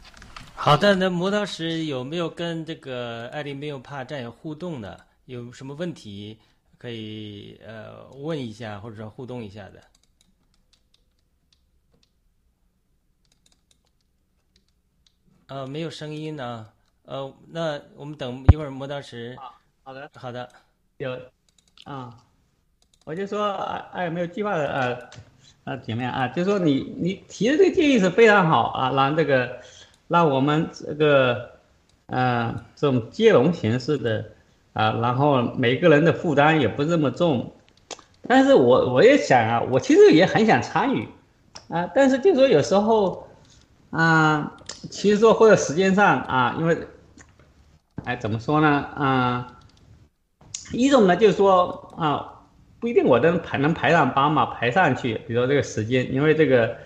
[0.54, 5.08] 好的，那磨刀石有没有跟这个艾丽没有怕战友互动的？
[5.26, 6.38] 有什么问题
[6.78, 9.82] 可以呃问一下，或者说互动一下的？
[15.48, 16.70] 呃，没有声音呢。
[17.06, 19.36] 呃，那我们等一会儿磨刀石。
[19.39, 20.48] 好好的，好的，
[20.98, 21.20] 有，
[21.86, 22.15] 啊，
[23.04, 23.52] 我就说
[23.94, 25.10] 哎，有没有计划的呃，
[25.65, 29.58] 啊姐妹啊，就说你你提的这个建议是非常好啊，让这个
[30.08, 31.49] 让我们这个
[32.06, 34.25] 呃这种接龙形式的
[34.73, 37.51] 啊，然后每个人的负担也不这么重，
[38.28, 41.08] 但是我我也想啊，我其实也很想参与
[41.67, 43.28] 啊，但是就说有时候
[43.89, 44.54] 啊，
[44.89, 46.88] 其实说或者时间上啊，因为。
[48.04, 48.67] 哎，怎么说呢？
[48.67, 49.58] 啊，
[50.71, 52.35] 一种呢，就是说啊，
[52.86, 55.15] 不一定我能排能排上班嘛，排上去。
[55.26, 56.78] 比如说这个时间，因为这个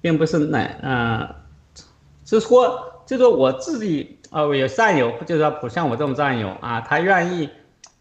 [0.00, 1.28] 并不是那，嗯，
[2.24, 7.50] 是说，就说我自己啊，有战友，就是说，不像我这种战友啊，他愿意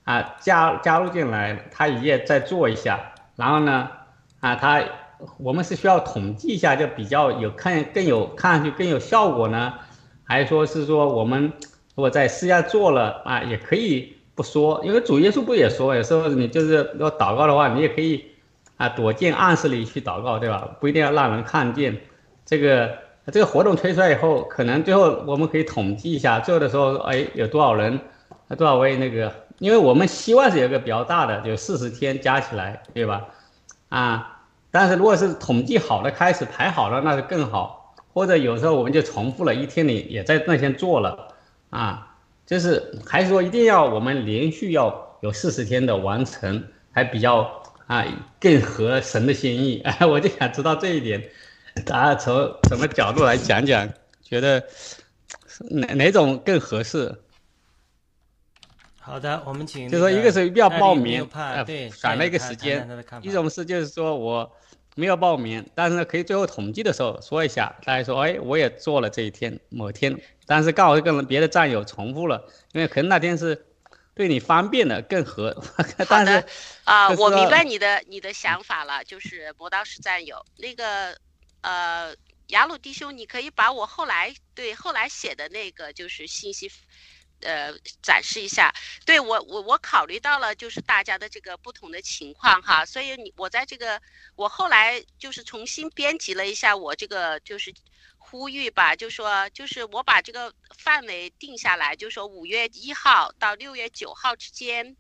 [0.06, 3.12] 啊加加入进来，他也再做一下。
[3.36, 3.90] 然后呢，
[4.40, 4.82] 啊，他
[5.38, 9.74] 我们是需要统计一下，就比较有看更有看上去更有效果呢，
[10.24, 11.52] 还是说是说我们。
[11.94, 18.26] 如果在私下做了啊，也可以不说，因为主耶稣不也说，有时候你就是要祷告的话，你也可以
[18.78, 20.70] 啊躲进暗室里去祷告，对吧？
[20.80, 22.00] 不一定要让人看见。
[22.46, 22.98] 这个
[23.32, 28.00] 这个活动推出来以后，可能最后我们可以统计一下，最后的时候，哎，有多少人，
[28.58, 33.28] 多少位那个，因为我们希望是有个比较大的，就四十天加起来，对吧？
[33.89, 34.41] 啊，
[34.72, 37.94] 但是如果是统计好的开始排好了，那是更好。
[38.13, 41.30] 或者有时候我们就重复了一天里也在那天做了。
[41.70, 42.11] 啊，
[42.52, 46.62] 就是还是说一定要我们连续要有四十天的完成，
[46.92, 47.50] 还比较
[47.88, 48.06] 啊
[48.42, 49.80] 更合神的心意。
[49.86, 51.24] 哎， 我就想知道这一点，
[51.86, 52.36] 大家从
[52.68, 53.88] 什么角度来讲讲，
[54.22, 54.62] 觉得
[55.70, 57.16] 哪哪种更合适？
[59.00, 59.88] 好的，我们请。
[59.88, 61.26] 就说一个是要报名，
[61.66, 62.86] 对，选了一个时间；
[63.22, 64.52] 一种是就是说我。
[64.96, 70.14] 没有报名，但是呢，可以最后统计的时候说一下，大家说，哎，我也做了这一天某天，
[70.52, 73.66] 但是刚好跟别的战友重复了，因为可能那天是，
[74.14, 75.56] 对你方便的更合。
[75.64, 76.48] 好但的是
[76.84, 81.18] 啊，我明白你的你的想法了，就是磨刀石战友那个
[81.62, 82.14] 呃，
[82.48, 86.70] 雅鲁弟兄，你可以把我后来对后来写的那个就是信息。
[87.44, 88.72] 呃，展示一下，
[89.04, 94.00] 对我我我考虑到了，就是大家的这个不同的情况哈，所以你我在这个
[94.36, 97.74] 我后来就是重新编辑了一下我这个就是
[98.32, 104.96] 呼吁吧，就说就是我把这个范围定下来，就说五月一号到六月九号之间，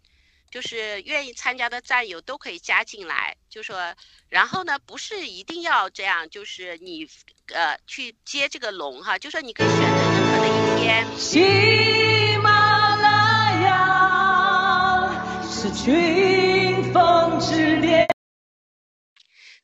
[0.51, 3.95] 就是愿意参加的战友都可以加进来，就说
[4.27, 7.07] 然后呢，不是一定要这样，就是你
[7.53, 11.07] 呃去接这个龙哈，就说你可以选择任何的一天。
[11.17, 15.09] 喜马拉雅
[15.49, 18.05] 是群峰之巅。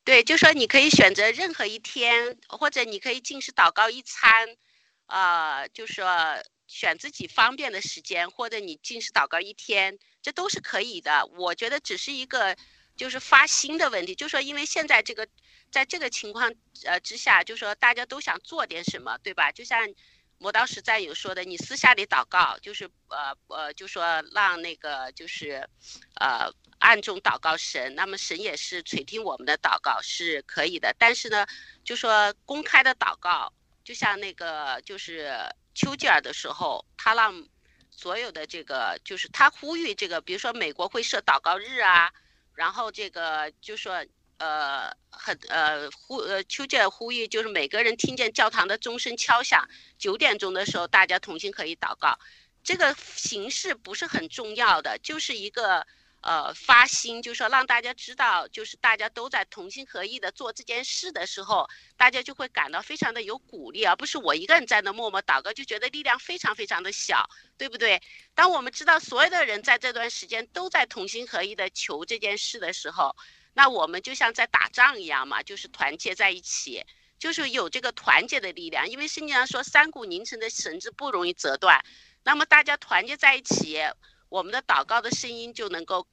[0.08, 4.56] 对，就说你可以选择任何一天，或者你可以进食祷告一餐，
[5.04, 11.26] 呃，就说选自己方便的时间，或者你进食祷告一天，这都是可以的。
[11.36, 12.56] 我觉得只是一个
[12.96, 15.28] 就是发心的问题，就说因为现在这个
[15.70, 16.50] 在这个情况
[16.86, 19.52] 呃之下，就说大家都想做点什么，对吧？
[19.52, 19.86] 就像
[20.38, 25.68] 磨刀石战友说的，你私下里祷告，就是呃呃，就说让那个就是
[26.14, 26.48] 呃
[26.78, 30.94] 暗中祷告神，那么神也是垂听我们的祷告是可以的。
[30.96, 31.44] 但是呢，
[31.84, 35.32] 就说公开的祷告，就像那个就是
[35.74, 37.44] 丘吉尔的时候，他让
[37.90, 42.12] 所有的这个就是他呼吁这个，比如说美国会设祷告日啊，
[42.54, 44.06] 然后这个就说
[44.38, 52.18] 呃很呃呼呃丘吉尔呼吁就是每个人听见教堂的钟声敲响九点钟的时候，大家同心可以祷告。
[52.64, 55.86] 这个形式不是很重要的，就是一个
[56.20, 68.02] 呃发心，就是说让大家知道，就是大家都在同心合意的做这件事的时候，大家就会感到非常的有鼓励，而不是我一个人在那默默祷告，就觉得力量非常非常的小，对不对？
[68.34, 73.16] 当我们知道所有的人在这段时间都在同心合意的求这件事的时候，
[73.58, 76.86] 那我们就像在打仗一样嘛，就是团结在一起，
[77.18, 78.88] 就是有这个团结的力量。
[78.88, 81.84] 因为圣经上说，三股拧成的绳子不容易折断。
[82.22, 83.80] 那么大家团结在一起，
[84.28, 86.06] 我们的祷告的声音就能够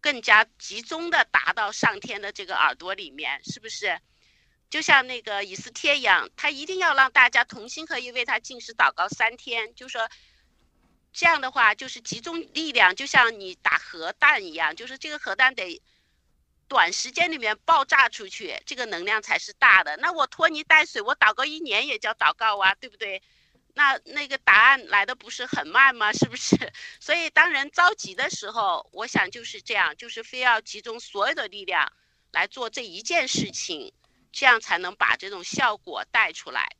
[0.00, 3.98] 更加集中的达到上天的这个耳朵里面，是不是？
[4.70, 10.08] 就像那个以斯帖一样，他一定要让大家同心合意为他进食祷告三天，就说
[11.12, 15.82] 这样的话就是集中力量，就像你打核弹一样，就是这个核弹得
[16.68, 19.96] 短时间里面爆炸出去，这个能量才是大的。
[19.98, 23.22] 那我拖泥带水，我祷告一年也叫祷告啊，对不对？
[23.74, 26.12] 那那个答案来的不是很慢吗？
[26.14, 26.72] 是不是？
[27.00, 31.92] 所以当人着急的时候，我想就是这样，就是非要集中所有的力量
[32.30, 33.92] 来做这一件事情，
[34.32, 36.76] 这样才能把这种效果带出来。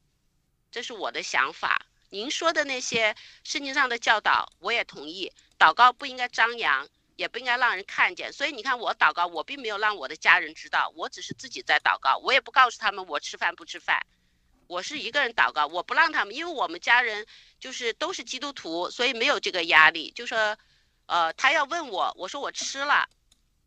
[0.71, 1.87] 这是我的想法。
[2.11, 5.33] 您说的那些圣经上的教导，我也同意。
[5.59, 8.33] 祷告不应该张扬，也不应该让人看见。
[8.33, 14.05] 所以你看，我祷告，我并没有让我的家人知道，我只是自己在祷告，我也不告诉他们我吃饭不吃饭。
[14.67, 17.27] 我是一个人祷告，我不让他们，因为我们家人
[17.61, 20.11] 就是都是基督徒，所以没有这个压力。
[20.13, 20.57] 就说，
[21.07, 23.07] 呃，他要问我，我说我吃了，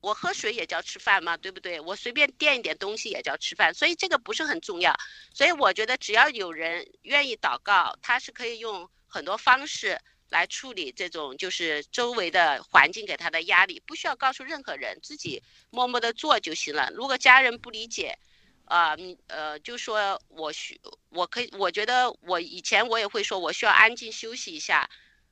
[0.01, 1.79] 我喝水也叫吃饭嘛，对不对？
[1.79, 4.95] 我随便垫一点东西也叫吃饭，所以这个不是很重要。
[5.35, 16.89] 所以我觉得只要有人愿意祷告，他是可以用很多方式来处理这种就是周围的环境给他的压力，不需要告诉任何人，自己默默的做就行了。
[16.93, 18.17] 如果家人不理解，
[18.65, 24.89] 啊，嗯，呃，就说我需，我可以，我觉得我以前我也会说，我需要安静休息一下，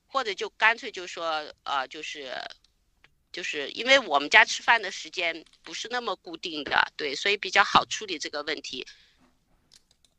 [0.07, 2.33] 或者就干脆就说，呃，就是，
[3.33, 8.87] 就是因为我们家吃饭的时间不是那么固定的，对，所以比较好处理这个问题。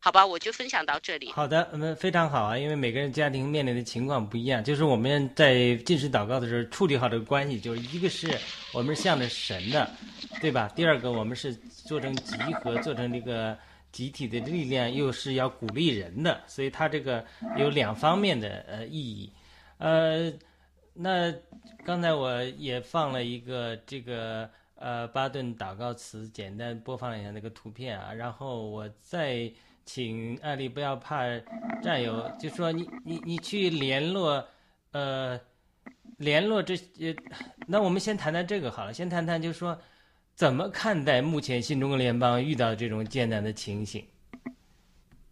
[0.07, 1.33] 好吧，我就分享到这里。
[1.33, 8.31] 好的，嗯，非常好啊，因为每个人家庭面临的情况不一样，就是我们在进食祷告的时候处理好这个关系，就是一个是
[8.73, 9.91] 我们是向着神的，
[10.41, 10.71] 对吧？
[10.77, 13.59] 第二个我们是做成集合，做成这个
[13.91, 17.25] 集体的力量，又是要鼓励人的，所以它这个
[17.57, 19.29] 有两方面的呃意义。
[19.79, 20.33] 呃，
[20.95, 21.35] 那
[21.85, 29.51] 刚才我也放了一个这个呃巴顿祷告词，简单播放一下那个图片啊，然后我再。
[29.87, 31.22] 请艾丽不要怕
[31.80, 34.45] 战友，就说你你你去联络，
[34.91, 35.41] 呃，
[36.18, 37.14] 联络这呃，
[37.68, 39.80] 那我们先谈谈这个好了，先谈谈就是说
[40.34, 44.05] 怎么看待目前新中国联邦遇到这种艰难的情形。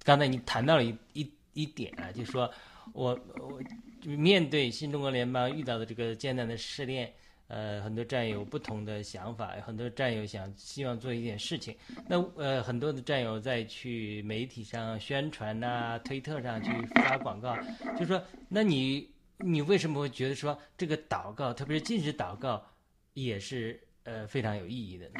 [0.05, 2.49] 刚才你谈到了一一一点啊，就说
[2.93, 3.61] 我我
[4.05, 7.13] 面对新中国联邦遇到的这个艰难的试炼。
[7.49, 11.77] 呃，很多战友不同的想法，很多战友想希望做一点事情。
[12.09, 16.71] 那呃，很多的战友在去媒体上宣传呐，推特上去
[17.03, 17.57] 发广告，
[17.99, 22.65] 就说：那你你为什么会觉得说这个祷告，特别是禁止祷告，
[23.13, 25.15] 也是呃非常有意义的呢？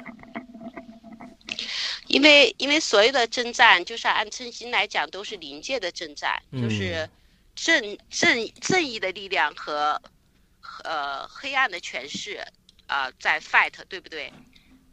[2.07, 7.09] 因为因为所有的征战，就是按称心来讲，都是临界的征战，就是
[7.55, 10.01] 正正正义的力量和
[10.85, 12.41] 呃黑暗的权势
[12.87, 14.33] 啊在 fight，对不对？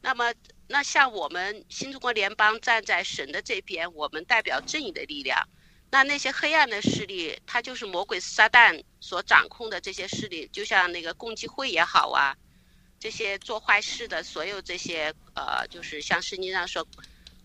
[0.01, 0.33] 那么
[0.67, 5.47] 那像我们新中国联邦站在神的这边，我们代表正义的力量。
[5.91, 12.33] 那那些黑暗的势力，它就是魔鬼撒旦所掌控的这些势力，就像那个共济会也好啊，
[12.97, 16.87] 这些做坏事的所有这些呃，就是像圣经上说，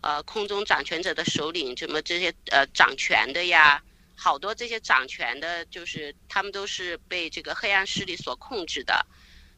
[0.01, 3.83] 呃，空中掌权者的首领，什么这些呃掌权的呀，
[4.17, 9.07] 好多这些掌权的，就是他们都是被这个黑暗势力所控制的，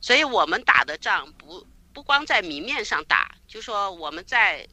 [0.01, 4.69] 所以我们打的仗不不光在明面上打，就说我们在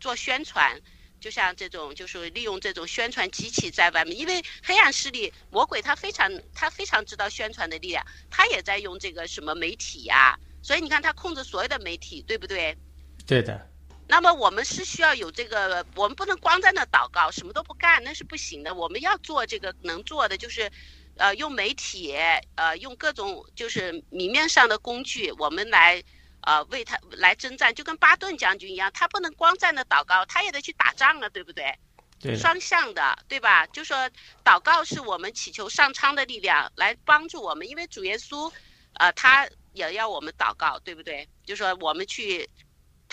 [0.00, 0.80] 做宣传。
[1.20, 12.76] 就像这种，就是利用这种宣传机器在外面，因为黑暗势力魔鬼他非常他非常知道宣传的力量，他也在用这个什么媒体呀，所以你看他控制所有的媒体，对不对？
[13.24, 13.71] 对的。
[14.12, 18.74] 那么我们是需要有这个，我们不能光在那祷告，什么都不干，那是不行的。
[18.74, 20.70] 我们要做这个能做的，就是，
[21.16, 22.14] 呃，用媒体，
[22.56, 26.02] 呃，用各种就是明面上的工具，我们来。
[26.44, 31.72] 呃，为他来征战，就跟巴顿将军一样，他不能光在那祷告，他也得去打仗啊，对不对？
[32.18, 32.36] 对。
[32.36, 33.64] 双向的，对吧？
[33.68, 34.10] 就说
[34.44, 38.52] 祷告是我们祈求上苍的力量来帮助我们，因为主耶稣，
[38.94, 41.28] 呃，他也要我们祷告，对不对？
[41.46, 42.50] 就说我们去，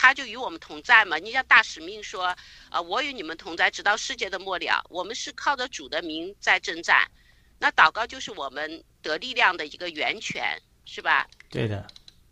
[0.02, 1.18] 他就与我们同在嘛。
[1.18, 2.34] 你像大使命说，
[2.72, 4.82] 呃，我与你们同在，直到世界的末了。
[4.90, 7.12] 我们是靠着主的名在征战，
[7.60, 11.28] 那祷告就是我们得力量的一个源泉，是吧？
[11.50, 11.86] 对的。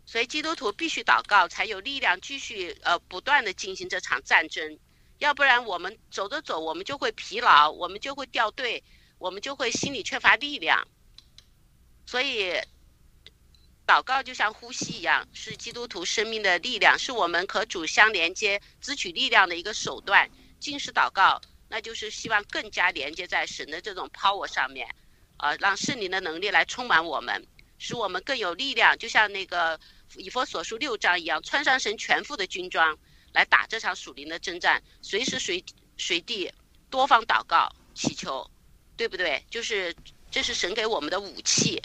[0.06, 4.78] 所以基督徒必须祷告，才有力量继续呃不断的进行这场战争，
[5.18, 8.82] 要不然我们走着走，我们就会疲劳，我们就会掉队，
[9.18, 10.88] 我们就会心里缺乏力量。
[12.06, 12.54] 所以，
[13.88, 20.28] 祷告就像呼吸一样，是基督徒生命的力量，是我们和主相连接、支取力量的一个手段。
[20.60, 24.86] 进食祷告，那就是希望更加连接在神的这种 power 上面，
[25.38, 27.46] 呃，让圣灵的能力来充满我们，
[27.78, 29.80] 使我们更有力量，就像那个。
[30.16, 32.98] 以佛所述六章一样，穿上神全副的军装，
[33.34, 35.62] 来打这场属灵的征战，随时随
[35.98, 36.50] 随地
[36.88, 38.50] 多方祷告祈求，
[38.96, 39.44] 对不对？
[39.50, 39.94] 就是
[40.30, 41.78] 这是神给我们的武器，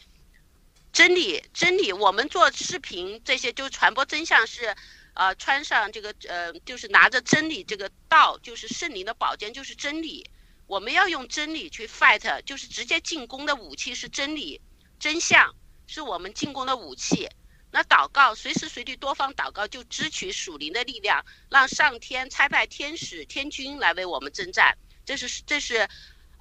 [0.93, 1.91] 真理真理。
[1.91, 4.73] 我们做视频这些就传播真相是，
[5.15, 10.29] 呃，穿上这个呃，就是拿着真理这个道，就是圣灵的宝剑，就是真理。
[10.67, 14.61] 我们要用真理去 fight，就是直接进攻的武器是真理，
[14.99, 15.53] 真相
[15.87, 17.27] 是我们进攻的武器。
[17.71, 24.77] 那祷告，随时随地多方祷告，就支取属灵的力量，让上天差派天使天军来为我们征战。
[25.05, 25.89] 这是这是，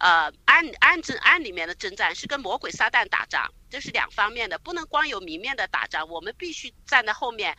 [0.03, 7.57] 呃，暗暗阵暗里面的征战，是跟魔鬼撒旦打仗，这是两方面的，不能光有明面的打仗，我们必须站在后面，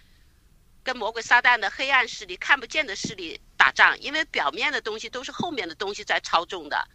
[0.83, 6.85] 跟魔鬼撒旦的黑暗势力、看不见的势力打仗，因为表面的东西都是后面的东西在操纵的。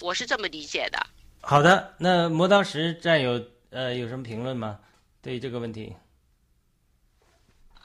[0.00, 1.06] 我是这么理解的。
[1.42, 4.80] 好的，那磨刀石战友呃有什么评论吗？
[5.20, 5.94] 对这个问题，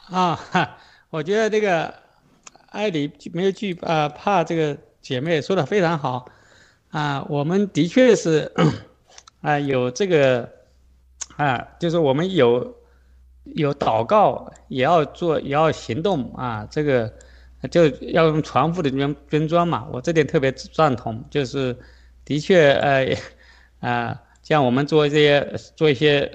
[0.07, 0.78] 啊哈，
[1.09, 2.01] 我觉得这个
[2.70, 6.32] 艾里没有惧啊怕这个姐妹说的非常好，
[6.93, 8.51] 啊，我们的确是
[9.41, 10.47] 啊有这个
[11.37, 12.75] 啊，就是我们有
[13.55, 17.11] 有祷告，也要做，也要行动啊，这个
[17.71, 21.75] 就要用传福的军军装嘛，我这点特别赞同，就是
[22.23, 23.17] 的确呃
[23.81, 26.31] 啊，像我们做这些做一些。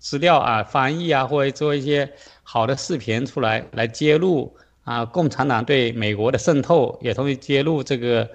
[0.00, 2.10] 资料啊，翻译啊，或者做一些
[2.42, 8.26] 好的视频出来，来揭露啊，共产党对美国的渗透，也同时揭露这个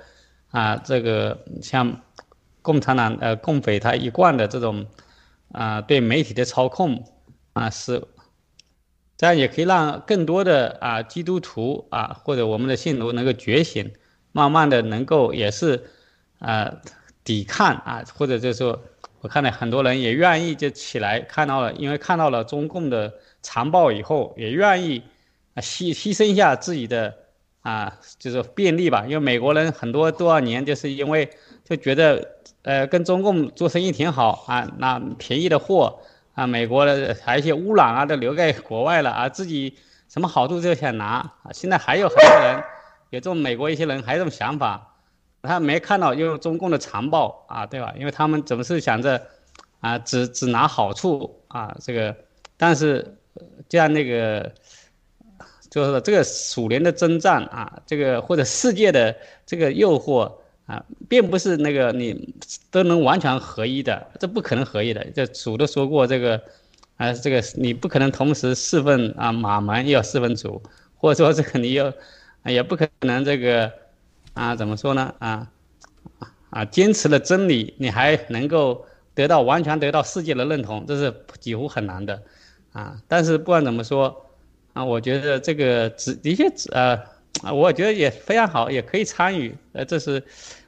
[0.52, 2.02] 啊，这个像
[2.62, 4.86] 共产党呃，共匪他一贯的这种
[5.52, 7.04] 啊，对媒体的操控
[7.54, 8.08] 啊，是
[9.18, 13.92] 这样也可以让更多的啊基督徒啊，或者我们的信徒能够觉醒，
[14.32, 15.90] 慢慢的能够也是
[16.40, 16.72] 啊
[17.24, 18.82] 抵抗啊，或者就是说。
[19.24, 25.04] 我看到很多人也愿意就起来看到了，因为看到了中共的残暴以后，也愿意
[25.54, 27.16] 啊牺牺牲一下自己的
[27.62, 29.04] 啊就是便利吧。
[29.08, 31.30] 因为美国人很多多少年就是因为
[31.64, 36.00] 就觉得呃跟中共做生意挺好啊，拿便宜的货
[36.34, 39.78] 啊，美国的还有一些污染啊都留在国外了啊，自己
[40.10, 41.06] 什么好处就想拿
[41.44, 41.52] 啊。
[41.54, 42.64] 现在还有很多人
[43.10, 44.88] 有这种美国一些人还有这种想法。
[45.44, 47.92] 他没看到用中共的残暴啊，对吧？
[47.98, 49.20] 因为他们总是想着，
[49.80, 52.16] 啊，只只拿好处啊，这个，
[52.58, 53.18] 但是，
[53.68, 54.54] 这样那个，
[55.72, 59.16] 就是这个鼠年的征战啊，这个或者世界的
[59.46, 60.30] 这个诱惑
[60.66, 62.36] 啊，并不是那个你
[62.70, 65.02] 都能完全合一的，这不可能合一的。
[65.16, 66.40] 这主都说过这个，
[66.98, 70.62] 啊，这个你不可能同时侍奉啊马门又要侍奉主，
[70.98, 71.92] 或者说这个你要
[72.44, 73.72] 也不可能这个
[74.34, 75.50] 啊怎么说呢啊
[76.50, 82.22] 啊坚持了真理，你还能够得到完全得到世界的认同，这是几乎很难的
[82.74, 82.98] 啊。
[83.08, 84.31] 但是不管怎么说
[84.74, 87.00] 啊，我觉得这个只的确呃，
[87.54, 90.24] 我觉得也非常好，也可以参与，呃，这是。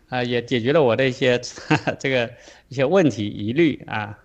[0.09, 1.41] 啊，也解决了我的一些
[1.99, 2.31] 这个
[2.67, 4.15] 一些问题疑虑啊，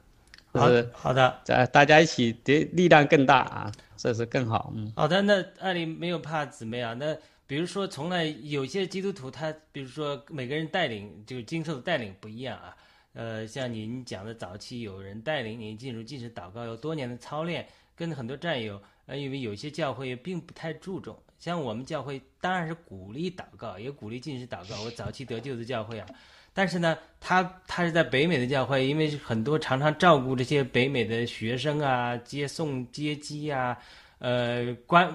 [0.52, 4.70] 是好的，大大家一起的力量更大啊，这是更好。
[4.76, 7.16] 嗯，好的，那艾丽没有怕姊妹啊，那
[7.46, 12.76] 比如说从来有些基督徒他，比如说每个人带领就经受的带领不一样啊，
[13.14, 17.66] 呃，像您讲的早期有人带领您进入进食祷告，有多年的操练，
[17.96, 21.16] 跟很多战友，呃，因为有些教会并不太注重。
[21.38, 24.82] 像我们教会当然是鼓励祷告，也鼓励进食祷告。
[24.82, 26.06] 我早期得救的教会啊，
[26.52, 33.78] 但是呢，他他是在北美的教会，因为很多常常照顾这些北美的学生啊，接送接机啊，
[34.18, 35.10] 呃，关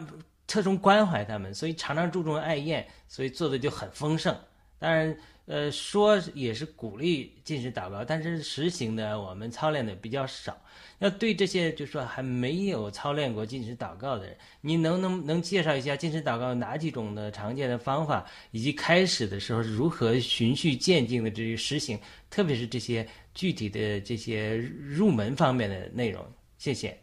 [0.47, 4.35] 侧重关怀他们，所以常常注重爱宴，所以做的就很丰盛。
[4.79, 5.15] 当然，
[5.45, 10.57] 呃，说也是鼓励进食祷告，但是实行的我们操练的比较少。
[10.99, 26.25] 要对这些就说还没有操练过进食祷告的人，你能能能介绍一下进食祷告哪几种的常见的方法，以及开始的时候如何循序渐进的这个实行，特别是这些具体的这些入门方面的内容。
[26.57, 26.97] 谢谢。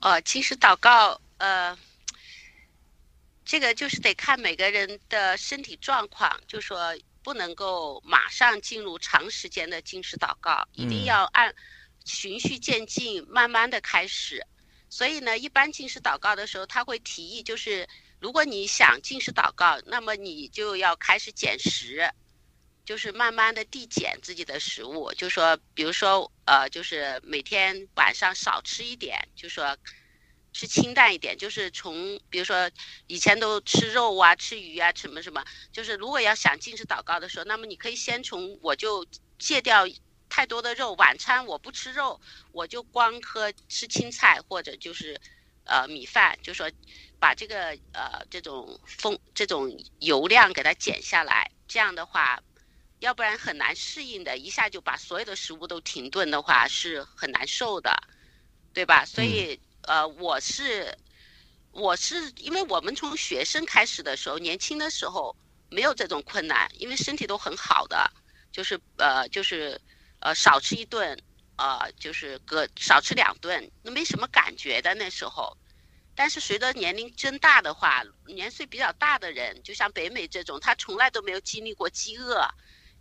[0.00, 1.76] 哦，其实祷告，呃，
[3.44, 11.54] 这个就是得看每个人的身体状况，就说不能够马上进入长时间的进食祷告，一定要按。
[12.06, 14.46] 循序渐进，慢慢的开始。
[14.90, 17.88] 所以呢，一般进食祷告的时候，他会提议，就是
[18.20, 22.06] 如果你想进食祷告，那么你就要开始减食，
[22.84, 25.10] 就是慢慢的递减自己的食物。
[25.14, 29.74] 就说，比如说，呃，就是每天晚上少吃一点，就说
[30.54, 31.36] 吃清淡一点。
[31.36, 32.70] 就是从，比如说
[33.08, 39.06] 以前都吃肉啊、吃鱼啊、什么什么，就是如果要想进食祷告的时候，那么你可以先从我就
[39.38, 39.86] 戒掉。
[40.26, 45.16] 太多的肉，晚餐我不吃肉，我就光喝吃青菜或者就是，
[45.64, 46.68] 呃米饭，就说
[47.20, 52.42] 把这个呃这种风这种油量给它减下来，这样的话，
[52.98, 57.96] 要不然很难适应的，一下就把所有的食物都停顿的话是很难受的，
[58.72, 59.04] 对吧？
[59.04, 60.96] 所以呃我是
[61.72, 65.34] 我是因为我们从学生开始的时候，年轻的时候
[65.70, 68.10] 没有这种困难，因为身体都很好的，
[68.52, 69.80] 就是呃就是。
[70.20, 71.14] 呃，少吃一顿，
[71.58, 75.54] 呃，就是隔少吃两顿，那没什么感觉的那时候。
[76.14, 82.48] 但是随着年龄增大的话，年岁比较大的人，就像北美这种，他从来都没有经历过饥饿，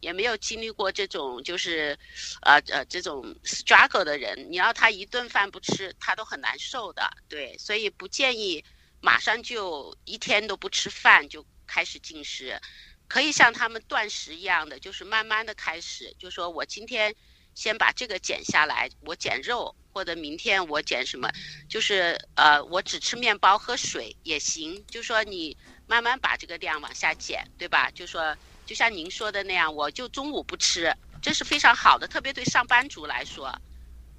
[0.03, 1.97] 也没有经历过这种就是，
[2.41, 7.09] 呃呃这种 struggle 的人，你要他一顿饭不吃，他都很难受的。
[7.29, 8.63] 对，所以不建议
[8.99, 12.59] 马上就一天都不吃饭就开始进食。
[13.07, 17.15] 可以像他们断食一样的，就是慢慢的开始，就说我今天
[17.53, 21.29] 先把这个减下来，我减肉，或者明天我减什么，
[21.69, 24.83] 就是呃，我只吃面包喝水也行。
[24.87, 27.91] 就说你慢慢把这个量往下减，对吧？
[27.91, 28.35] 就说
[28.73, 33.53] 就像您说的那样，我就中午不吃，这是非常好的，特别对上班族来说，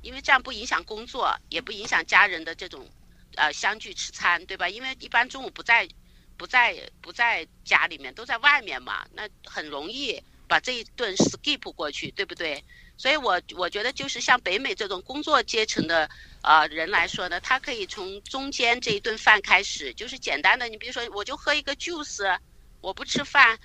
[0.01, 2.89] 因为这样不影响工作，也不影响家人的这种
[3.35, 4.69] 呃相聚吃餐，对吧？
[4.69, 5.89] 因为一般中午不在。
[6.37, 12.63] 不在不在家里面，都在外面嘛，那很容易把这一顿 skip 过去，对不对？
[12.97, 16.11] 所以我我觉得就是像北美这种工作阶层的
[16.43, 22.37] 呃人来说呢，他可以从中间这一顿饭开始，就是简单的，你比如说我就喝一个 juice，
[22.81, 23.57] 我不吃饭，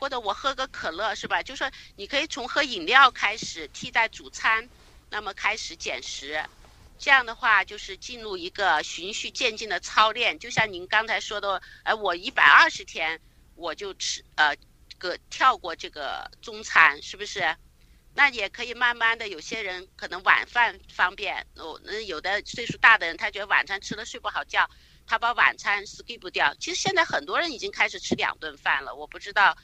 [0.00, 1.42] 或者我喝个可乐，是吧？
[1.42, 4.66] 就说你可以从喝饮料开始替代主餐，
[5.10, 6.42] 那么开始减食。
[6.98, 13.20] 这样的话，就是进入一个循序渐进的操练，就像您刚才说的，哎，我一百二十天
[13.56, 14.56] 我就吃呃
[14.98, 17.54] 个跳过这个中餐，是不是？
[18.12, 24.68] 那也可以慢慢的，有些人可能晚饭方便，哦，那有的岁数大的人，他觉得晚餐吃了睡不好觉，
[25.06, 26.52] 他把晚餐 skip 掉。
[26.56, 29.56] 其实现在很多人已经开始吃两顿饭了，我不知道，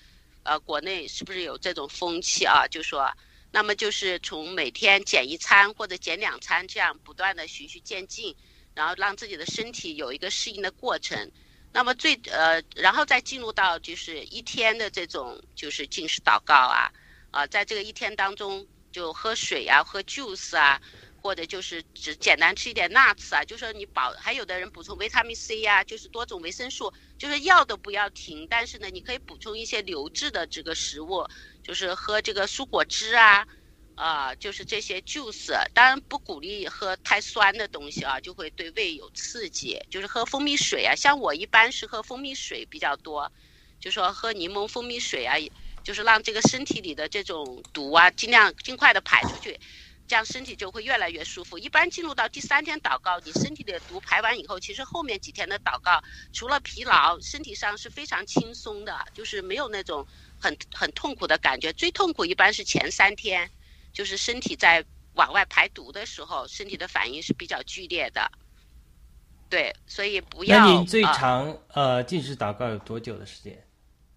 [0.47, 2.67] 呃，国内是不是有这种风气啊？
[2.71, 3.13] 就说。
[3.53, 8.35] 那么就是从每天减一餐或者减两餐，这样不断的循序渐进，
[8.75, 11.31] 然后让自己的身体有一个适应的过程。
[11.73, 16.93] 那么最呃，然后再进入到就是一天的这种就是进食祷告啊，
[17.31, 20.79] 啊，在这个一天当中就喝水啊，喝 juice 啊。
[21.27, 31.27] 或者就是只简单吃一点 nuts 啊，就说你保，还有的人补充维他命 C 呀、就是多种维生素，就是药都不要停，但是呢，你可以补充一些流质的这个食物，
[31.65, 33.45] 就是喝这个蔬果汁啊，
[33.97, 43.33] 啊、就是这些 juice，当然不鼓励喝太酸的东西啊，就会对胃有刺激，就是喝蜂蜜水啊，像我一般是喝蜂蜜水比较多，
[43.81, 45.35] 就说喝柠檬蜂蜜水啊，
[45.83, 49.59] 就是让这个身体里的这种毒啊，尽量尽快的排出去。
[50.07, 51.59] 这样身体就会越来越舒服。
[51.59, 56.03] 一般进入到第三天祷告，你身体里的毒排完以后，其实后面几天的祷告，
[56.33, 60.07] 除了疲劳，身体上是非常轻松的，就是没有那种
[60.39, 61.73] 很很痛苦的感觉。
[61.73, 63.51] 最痛苦一般是前三天，
[63.93, 64.85] 就是身体在
[65.15, 68.31] 往外排毒的时候，身体的反应是比较剧烈的。
[69.49, 70.59] 对，所以不要。
[70.59, 73.63] 那你最呃长呃进食祷告有多久的时间？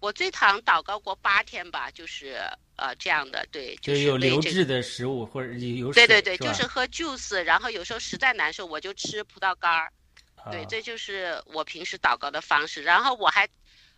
[0.00, 2.40] 我最长祷告过八天吧，就是
[2.80, 9.92] 呃这样的，对，就是有流质的食物或者有水，对对对，是就是喝 juice，然后有时候实在难受，我就吃葡萄干儿。
[10.50, 12.82] 对啊，这就是我平时祷告的方式。
[12.82, 13.46] 然后我还，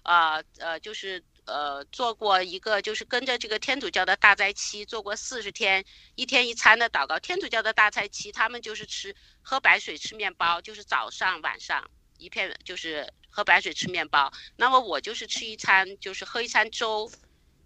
[0.03, 5.85] 呃呃，就是呃做过一个，就是跟着这个天主教的大斋期做过四十天
[6.17, 7.17] 一天一餐的祷告。
[7.21, 14.33] 天主教的大斋期，他们就是吃喝白水吃面包，就是早上晚上一片就是喝白水吃面包。
[14.57, 17.09] 那么我就是吃一餐，就是喝一餐粥，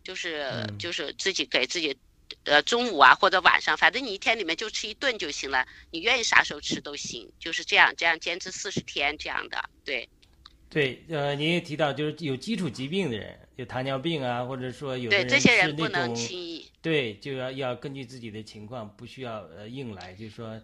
[0.07, 0.79] 就是、嗯。
[0.79, 1.97] 就是自己给自己。
[2.43, 10.09] 呃，中午啊或者晚上，反正你一天里面就吃一顿就行了，你愿意啥时候吃都行，就是这样，这样坚持四十天这样的，对。
[10.69, 20.61] 对，呃，您也提到就是有基础疾病的人，有糖尿病啊，或者说有的对，这些人不能轻易，对，就要要根据自己的情况，不需要呃硬来，就是说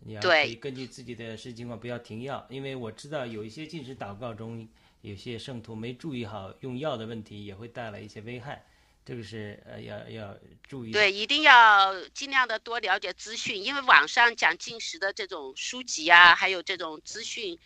[0.00, 4.68] 你要对可以根据自己的实际情况不要停药，因为我知道有一些禁食祷告中，
[5.00, 8.62] 有些圣徒没注意好用药的问题，也会带来一些危害，
[9.06, 10.36] 这个是呃要要
[10.68, 10.90] 注意。
[10.90, 17.56] 对，一定要尽量的多了解资讯，因为网上讲进食的这种书籍啊，还有这种资讯，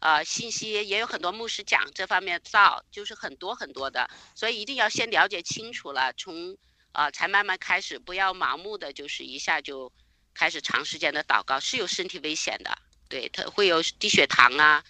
[0.00, 6.54] 呃，信息也有很多牧师讲这方面道，就是很多很多的，所以一定要先了解清楚了，从
[6.92, 9.90] 呃才慢慢开始，不要盲目的就是一下就
[10.34, 12.76] 开始长时间的祷告，是有身体危险的，
[13.08, 14.84] 对，它会有低血糖啊，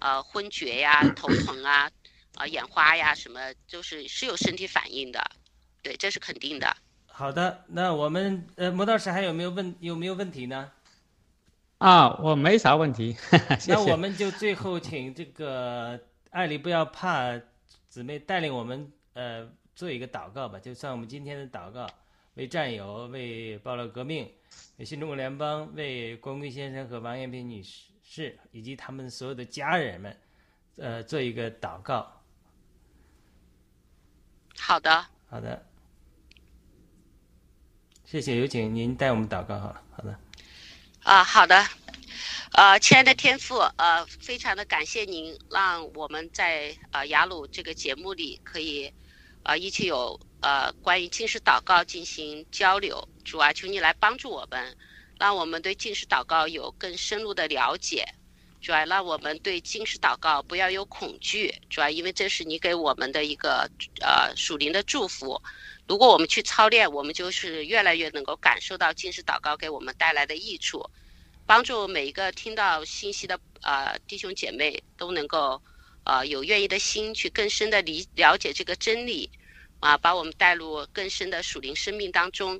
[0.00, 1.88] 呃，昏厥呀、头疼啊，
[2.34, 5.30] 啊、眼花呀，什么就是是有身体反应的，
[5.82, 6.76] 对，这是肯定的。
[7.06, 10.70] 好的，那我们呃，魔道士还有没有问有没有问题呢？
[11.78, 13.12] 啊，我没啥问题，
[13.58, 13.72] 谢谢。
[13.74, 17.38] 那我们就最后请这个艾丽不要怕
[17.88, 21.86] 姊妹带领我们呃做一个祷告吧，就算我们今天的祷告，
[22.34, 24.32] 为战友，为暴乱革命，
[24.76, 27.60] 为新中国联邦，为光贵先生和王艳萍女
[28.04, 30.16] 士以及他们所有的家人们，
[30.76, 32.22] 呃，做一个祷告。
[34.56, 35.66] 好的，好的，
[38.12, 39.82] 谢谢，有请您带我们祷告好了。
[39.96, 40.18] 好的，
[41.02, 41.66] 啊，好的，
[42.52, 48.92] 呃，亲爱的天父，呃，非常的感谢您，让我们在呃雅鲁这个节目里可以，
[49.44, 53.08] 呃，一起有呃关于近视祷告进行交流。
[53.24, 54.76] 主啊，求你来帮助我们，
[55.18, 58.06] 让我们对近视祷告有更深入的了解。
[58.60, 61.50] 主啊，让我们对近视祷告不要有恐惧。
[61.70, 63.66] 主啊，因为这是你给我们的一个
[64.02, 65.40] 呃属灵的祝福。
[65.92, 70.82] 如果我们去操练，我们就是越来越能够感受到进食祷告给我们带来的益处，
[71.44, 75.60] 帮助每一个听到信息的呃弟兄姐妹都能够
[76.04, 79.30] 呃有愿意的心去更深的理了解这个真理，
[79.80, 82.58] 啊，把我们带入更深的属灵生命当中。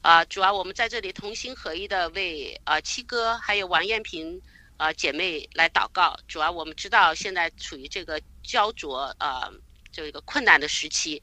[0.00, 4.40] 啊，主要我们在这里同心合一的为呃七哥还有王艳萍
[4.76, 6.16] 呃姐妹来祷告。
[6.28, 9.52] 主要我们知道现在处于这个焦灼呃
[9.90, 11.20] 这个困难的时期，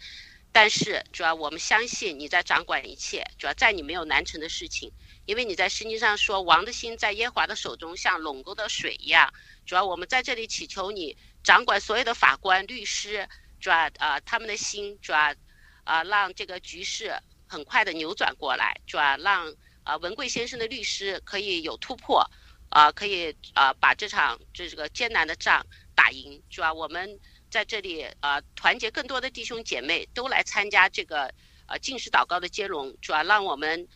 [0.56, 4.90] 但是主要我们相信你在掌管一切，主要在你没有难成的事情，
[5.26, 9.34] 因为你在圣经上说王的心在耶和华的手中像垄沟的水一样。
[9.66, 13.28] 主要我们在这里祈求你掌管所有的法官、律师，
[13.60, 15.36] 主要啊他们的心，主要
[15.84, 17.14] 啊让这个局势
[17.46, 19.54] 很快的扭转过来，主要让
[19.84, 22.26] 啊文贵先生的律师可以有突破，
[22.70, 27.20] 啊可以啊把这场这个艰难的仗打赢，主要我们
[27.56, 31.34] 在这里啊团结更多的弟兄姐妹都来参加这个
[31.68, 33.88] 呃进食祷告的接龙，主要让我们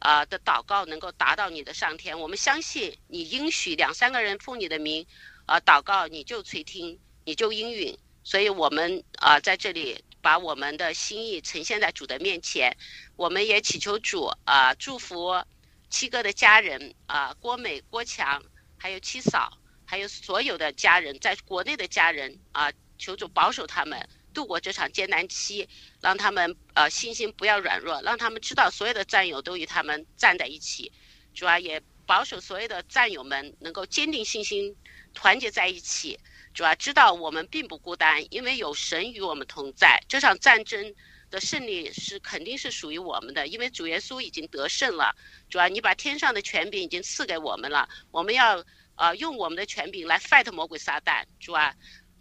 [0.00, 2.20] 啊的祷告能够达到你的上天。
[2.20, 5.06] 我们相信你应许两三个人奉你的名
[5.46, 7.98] 啊祷告，你就垂听，你就应允。
[8.22, 12.76] 所以我们啊在这里把我们的心意呈现在主的面前，
[13.16, 15.42] 我们也祈求主啊祝福
[15.88, 18.42] 七哥的家人啊郭美、郭强，
[18.76, 19.50] 还有七嫂，
[19.86, 25.68] 还有所有的家人，在国内的家人啊，求主保守他们度过这场艰难期，
[26.00, 30.92] 让他们呃信心不要软弱，让他们知道所有的战友都与他们站在一起。
[31.34, 34.74] 主啊，也保守所有的战友们能够坚定信心，
[35.12, 36.18] 团结在一起。
[36.54, 40.02] 主要知道我们并不孤单，因为有神与我们同在。
[40.08, 40.94] 这场战争
[41.30, 45.14] 的胜利是肯定是属于我们的，因为主耶稣已经得胜了。
[45.50, 51.22] 主要你把天上的权柄已经赐给我们了，我们要呃用我们的权柄来 fight 魔鬼撒旦。
[51.38, 51.74] 主啊，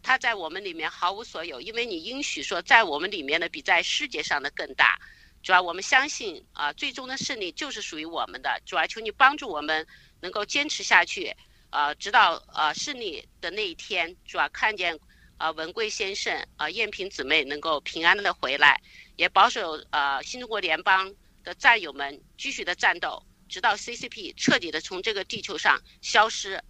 [0.05, 4.99] 他在我们里面毫无所有，因为你应许说在我们里面的比在世界上的更大。
[5.41, 8.61] 主要我们相信啊，最终的胜利就是属于我们的。
[8.67, 9.85] 主要求你帮助我们
[10.21, 11.35] 能够坚持下去。
[11.71, 14.97] 呃，直到呃胜利的那一天，主要看见
[15.39, 18.79] 呃文贵先生、呃燕萍姊妹能够平安的回来，
[19.15, 21.11] 也保守呃新中国联邦
[21.43, 26.63] 的战友们继续的战斗，直到 CCP 彻底的从这个地球上消失。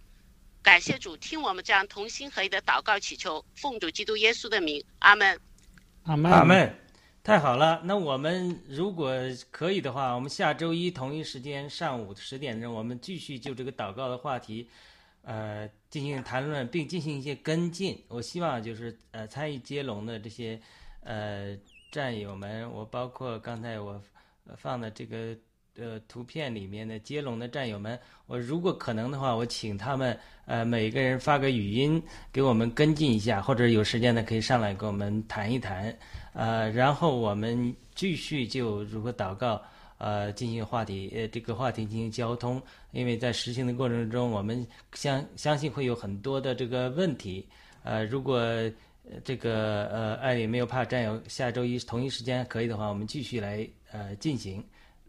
[0.66, 5.40] 感谢主，听我们这样同心合意的祷告祈求，奉主基督耶稣的名，阿门。
[6.02, 6.76] 阿门阿门，
[7.22, 7.80] 太好了。
[7.84, 9.12] 那我们如果
[9.52, 14.68] 可以的话，我们下周一同一时间上午十点钟，我们继续就这个祷告的话题。
[15.22, 18.04] 呃，进行谈论并进行一些跟进。
[18.08, 20.60] 我希望就是呃参与接龙的这些
[21.04, 21.56] 呃
[21.92, 24.02] 战友们，我包括刚才我
[24.56, 25.36] 放的这个
[25.78, 32.02] 呃图片里面的接龙的战友们，我如果可能的话，我请他们呃每个人发个语音
[32.32, 35.96] 给我们跟进一下，或者有时间呢可以上来跟我们谈一谈，
[36.32, 39.62] 呃，然后我们继续就如何祷告。
[39.98, 42.60] 呃，进行话题，呃，这个话题进行交通，
[42.92, 47.48] 因为在实行的过程中，我们相相信会有很多的这个问题。
[47.82, 48.38] 呃，如果
[49.24, 54.62] 这个呃艾里没有怕战友，下周一同一时间可以的话，我们继续来呃进行。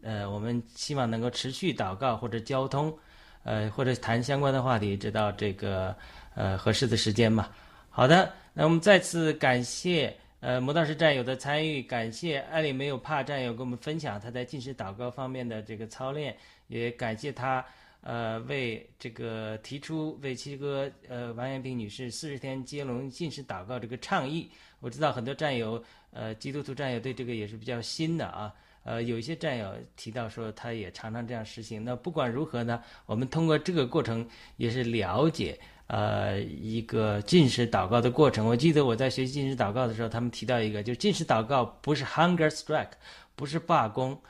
[0.08, 2.96] 呃，我们希望能够持续祷告或者交通，
[3.44, 5.94] 呃，或者谈相关的话题，直到这个
[6.34, 7.50] 呃合适的时间嘛。
[7.90, 10.16] 好的，那我们再次感谢。
[10.40, 16.36] 呃，魔道士战友的参与，感谢艾丽没有怕战友跟我们分享他在进食祷告方面的这个操练，
[16.68, 17.64] 也感谢他
[18.02, 24.48] 呃为这个提出为七哥呃王延平女士四十天接龙进食祷告这个倡议。
[24.78, 25.82] 我知道很多战友
[26.12, 28.54] 呃基督徒战友对这个也是比较新的啊，
[28.84, 31.84] 呃有一些战友提到说他也常常这样实行。
[31.84, 35.58] 那不管如何呢，我们通过这个过程也是了解。
[35.88, 38.46] 呃，一个进食祷告的过程。
[38.46, 42.90] 我记得我在学习进食祷告的时候，他们提到一个，就是进食祷告不是 hunger strike，
[43.34, 44.20] 不是罢工，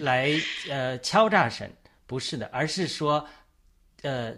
[0.00, 0.30] 来
[0.68, 1.72] 呃敲诈神，
[2.06, 3.26] 不是的，而是说，
[4.02, 4.36] 呃，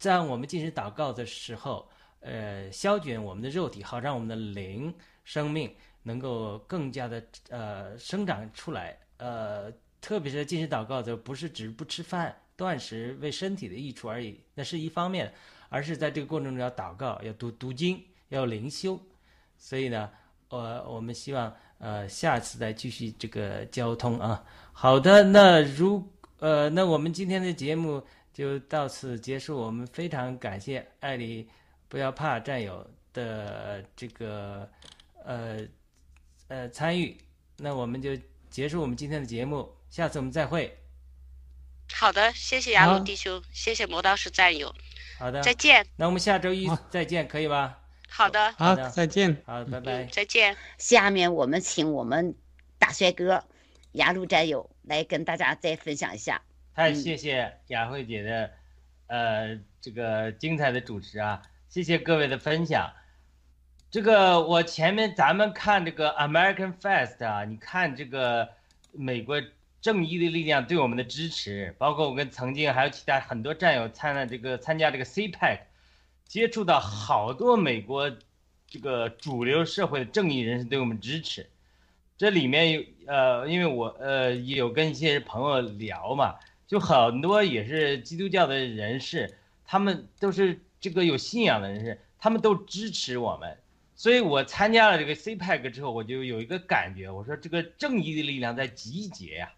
[0.00, 1.88] 在我们进食祷告的时候，
[2.18, 4.92] 呃，消减我们的肉体，好让我们的灵
[5.22, 8.98] 生命能够更加的呃生长出来。
[9.18, 15.32] 呃，特别是进食祷告的，不是只不吃饭断食为身体的益处而已，那是一方面。
[15.70, 18.98] 而是在这个过程中要祷告，要读读经，要灵修，
[19.58, 20.10] 所以呢，
[20.48, 24.42] 呃，我们希望呃下次再继续这个交通啊。
[24.72, 26.02] 好的，那如
[26.38, 29.58] 呃，那我们今天的节目就到此结束。
[29.58, 31.46] 我们非常感谢艾丽，
[31.86, 34.66] 不要怕战友的这个
[35.22, 35.58] 呃
[36.48, 37.16] 呃参与。
[37.56, 38.10] 那我们就
[38.50, 40.78] 结束我们今天的节目，下次我们再会。
[41.92, 44.74] 好的，谢谢雅鲁弟兄，谢谢磨刀石战友。
[45.18, 45.86] 好的，再见。
[45.96, 47.80] 那我们下周一再见，可以吧？
[48.08, 49.42] 好的，好的，再见。
[49.46, 50.04] 好，拜拜。
[50.04, 50.56] 再见。
[50.76, 52.34] 下面我们请我们
[52.78, 53.42] 大帅哥
[53.92, 56.40] 雅鲁战友来跟大家再分享一下。
[56.74, 58.50] 太谢谢雅慧姐的，
[59.08, 61.42] 呃，这个精彩的主持啊！
[61.68, 62.92] 谢谢各位的分享。
[63.90, 68.48] 这个我前面咱们看这个 American Fest 啊，你看这个
[68.92, 69.42] 美国。
[69.80, 75.60] 正义的力量对我们的支持，包括我跟曾经还有其他很多战友参了这个参加这个 CPAC，
[76.24, 78.10] 接触到好多美国
[78.66, 81.48] 这个主流社会的正义人士对我们支持。
[82.16, 86.34] 这里面有呃，因为我呃有跟一些朋友聊嘛，
[86.66, 93.56] 就很多也是基督教的人士，他们都是这个有信仰的人士，他们都支持我们。
[93.98, 99.52] 所以我参加了这个 CPAC 之后，我就有一个感觉，我说这个正义的力量在集结呀。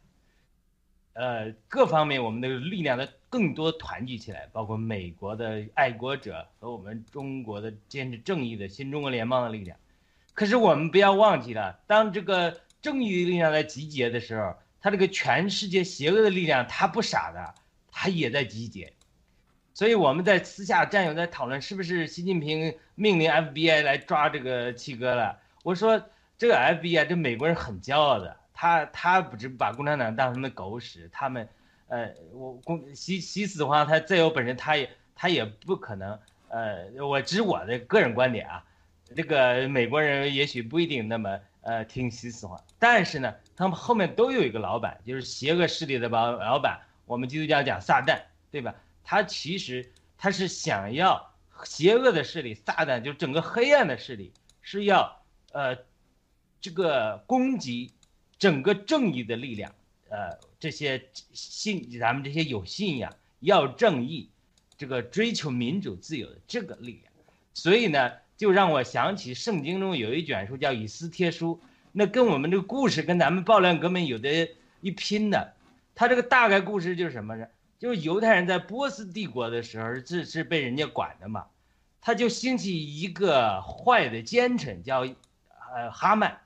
[1.12, 9.76] 呃，各方面我们的力量的更多团聚起来，包括美国的爱国者和我们中国的坚持正义的新中国联邦的力量。
[10.32, 17.54] 可是我们不要忘记了，当这个正义的力量在集结的时候，他这个全世界邪恶的力量他不傻的，
[17.92, 18.94] 他也在集结。
[19.80, 25.34] 所以我们在私下战友在讨论，是不是习近平命令 FBI 来抓这个七哥了？
[25.62, 25.98] 我说
[26.36, 28.36] 这个 FBI 这美国人很骄傲的。
[28.52, 31.48] 他他不是把共产党当成的狗屎，他们，
[31.88, 36.18] 呃，我共习习死的话，他再有本事，他也他也不可能，
[36.50, 38.62] 呃，我只我的个人观点啊，
[39.16, 48.20] 这个美国人也许不一定那么呃听习死话，但是呢，他们后面都有一个老板，就是邪恶势力的老老板，我们基督教讲撒旦，
[48.50, 48.74] 对吧？
[49.04, 51.34] 他其实他是想要
[51.64, 54.32] 邪恶的势力，撒旦就整个黑暗的势力
[54.62, 55.22] 是要
[55.52, 55.76] 呃
[56.60, 57.92] 这个攻击
[58.38, 59.74] 整个正义的力量，
[60.08, 64.30] 呃这些信咱们这些有信仰要正义，
[64.76, 67.12] 这个追求民主自由的这个力量，
[67.54, 71.60] 所以呢，就让我想起圣经中有一卷书叫《以斯帖书》，
[71.92, 74.48] 那跟我们这个故事跟咱们暴乱革命有的
[74.80, 75.54] 一拼的。
[75.94, 77.46] 他这个大概故事就是什么呢？
[77.80, 81.46] 就是犹太人在波斯帝国的时候是是被人家管的嘛，
[82.02, 86.36] 他就兴起一个坏的奸臣叫呃哈曼，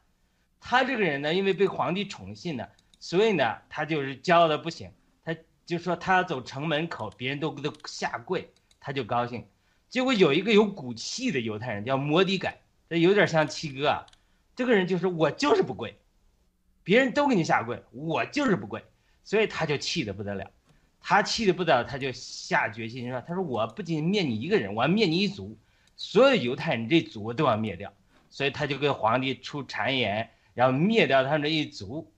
[0.61, 2.69] 他这个人呢，因为被皇帝宠信呢，
[3.01, 4.93] 所以呢他就是骄傲的不行，
[5.25, 5.35] 他
[5.67, 9.45] 就说他要走城门口，别人都给他下跪，他就高兴。
[9.89, 14.07] 结果有一个有骨气的犹太人叫摩迪改，这有点像七哥啊，
[14.55, 15.99] 这个人就是我就是不跪，
[16.85, 18.85] 别人都给你下跪，我就是不跪。
[19.25, 20.51] 所以他就气得不得了，
[21.07, 25.55] 他气得不得了，他就下决心说：“他说我不仅灭你一个人，我要灭你一族，
[25.97, 27.93] 所有犹太人这族都要灭掉。”
[28.31, 32.11] 所以他就跟皇帝出谗言，然后灭掉他们这一族。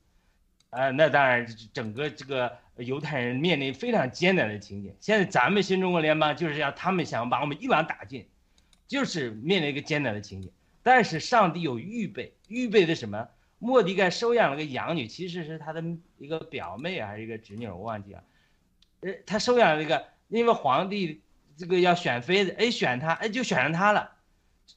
[0.69, 4.95] 呃，那当然，整个这个犹太人面临非常艰难的情景。
[5.01, 8.25] 现在咱们新中国联邦就是要他们想把我们一网打尽，
[8.87, 10.49] 就是面临一个艰难的情景。
[10.81, 13.27] 但是上帝有预备，预备的什么？
[13.59, 15.83] 莫迪盖收养了个养女，其实是他的
[16.17, 18.23] 一个表妹还是一个侄女，我忘记了。
[19.01, 21.21] 呃，他收养了一个，因为皇帝
[21.57, 24.11] 这个要选妃子，哎，选他，哎，就选上他了。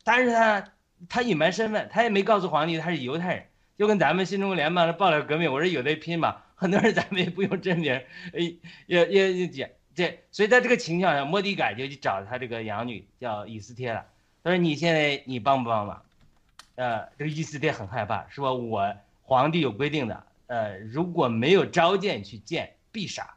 [0.05, 0.73] 但是他
[1.09, 3.47] 他隐瞒身份，他也没告诉皇帝他是犹太人，
[3.77, 7.95] 就跟咱们新中国联邦的爆料革命，我说有的拼嘛， 很多人咱们也不用真名，
[8.35, 8.55] 哎，
[8.87, 14.07] 也也也解这，所以在这个情况下，莫迪改就去找他这个养女叫以斯帖了，
[14.45, 16.03] 他说你现在你帮不帮忙？
[16.77, 23.35] 呃，这个伊斯帖很害怕，说我皇帝有规定的，呃，如果没有召见去见，必杀，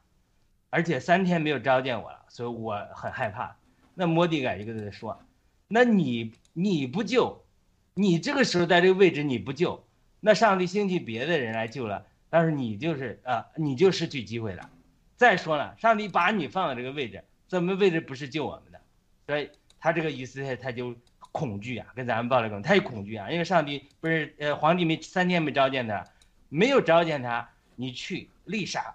[0.74, 3.55] 而且三天没有召见我了，所以我很害怕。
[3.93, 5.24] 那摩底改就跟他说，
[5.67, 7.45] 那你你不救，
[7.93, 9.86] 你这个时候在这个位置你不救，
[10.19, 14.69] 那上帝兴起别的人来救了，但是你就是啊，你就失去机会了。
[15.15, 18.82] 再说了，上帝把你放在这个位置，怎么位置不是救我们的？
[19.28, 19.49] 所以
[19.80, 20.95] 他这个意思他就。
[21.32, 23.32] 恐惧啊，跟咱们报了更太恐惧啊！
[23.32, 26.05] 因为上帝不是呃皇帝没三天没召见他，
[26.47, 28.93] 没有召见他，你去立杀，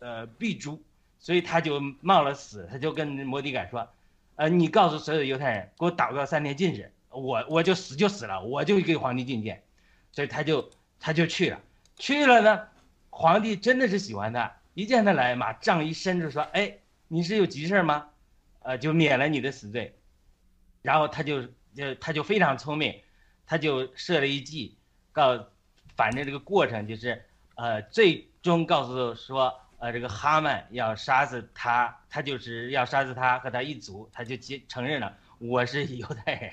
[0.00, 0.82] 呃必诛，
[1.26, 3.88] 所以他就冒了死，他就跟摩底改说，
[4.36, 9.64] 呃你告诉所有的犹太人，给我祷告三天禁食，我我就死就死了，我就给皇帝觐见，
[10.12, 10.70] 所以他就
[11.00, 11.60] 他就去了，
[11.96, 12.68] 去了呢，
[13.10, 18.10] 皇帝真的是喜欢他，一见他来，马杖一伸就说，哎你是有急事吗？
[18.60, 19.98] 呃就免了你的死罪，
[20.82, 21.42] 然后他就。
[21.76, 23.02] 就他就非常聪明，
[23.44, 24.78] 他就设了一计，
[25.12, 25.46] 告，
[25.94, 27.22] 反正这个过程就是，
[27.54, 36.52] 呃，最终告诉说，呃，这个哈曼要杀死他，他就是要杀死他和他一族，他就接承认了我是犹太人，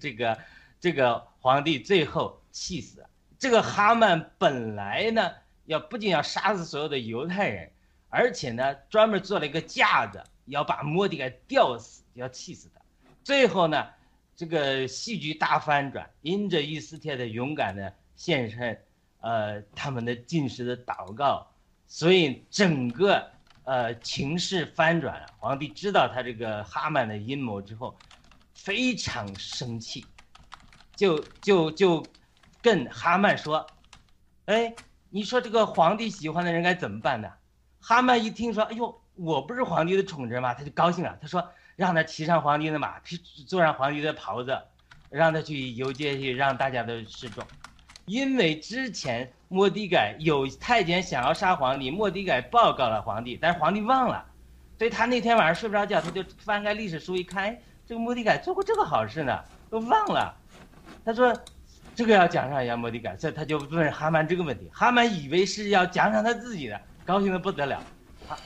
[0.00, 0.38] 这个
[0.80, 3.04] 这个皇帝最后气死。
[3.38, 5.32] 这个哈曼本来呢，
[5.66, 7.70] 要不仅要杀死所有的犹太人，
[8.08, 12.80] 而且呢，专门做了一个架子，要把莫迪给吊死，要气死他。
[13.24, 13.86] 最后呢。
[14.34, 18.76] 这个戏剧大翻转，因着伊斯帖的勇敢的献身，
[19.20, 21.46] 呃，他们的进食的祷告，
[21.94, 23.22] 所以整个
[23.64, 25.26] 呃情势翻转了。
[25.36, 27.94] 皇帝知道他这个哈曼的阴谋之后，
[28.54, 30.06] 非常生气，
[30.96, 32.02] 就就就
[32.62, 33.66] 跟哈曼说
[34.46, 34.74] ：“哎，
[35.10, 37.28] 你说这个皇帝喜欢的人该怎么办呢？”
[37.78, 41.46] 哈曼一听说：“哎呦，我不是皇帝的宠臣吗？”他就高兴了，他说。
[41.74, 43.00] 让他骑上皇帝的马，
[43.46, 44.56] 坐上皇帝的袍子，
[45.08, 47.42] 让他去游街去，让大家都示众。
[48.06, 54.24] 因为之前莫迪改有太监想要杀皇帝，莫迪改报告了皇帝，但是皇帝忘了，
[54.78, 59.38] 所以他那天晚上睡不着觉，他就翻开历史书一看，哎这个莫迪改做过这个好事呢，
[59.68, 60.34] 都忘了。
[61.04, 61.36] 他说，
[61.94, 64.70] 这个要奖赏一下莫迪改，所以他就问哈曼这个问题。
[64.72, 67.82] 哈曼以为是要奖赏他自己的，高兴的不得了。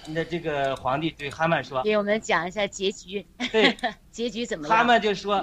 [0.07, 3.77] 那这个皇帝对哈曼说：“给我们讲一下结局。”对，
[4.11, 4.79] 结局怎么样？
[4.79, 5.39] 哈曼就说：“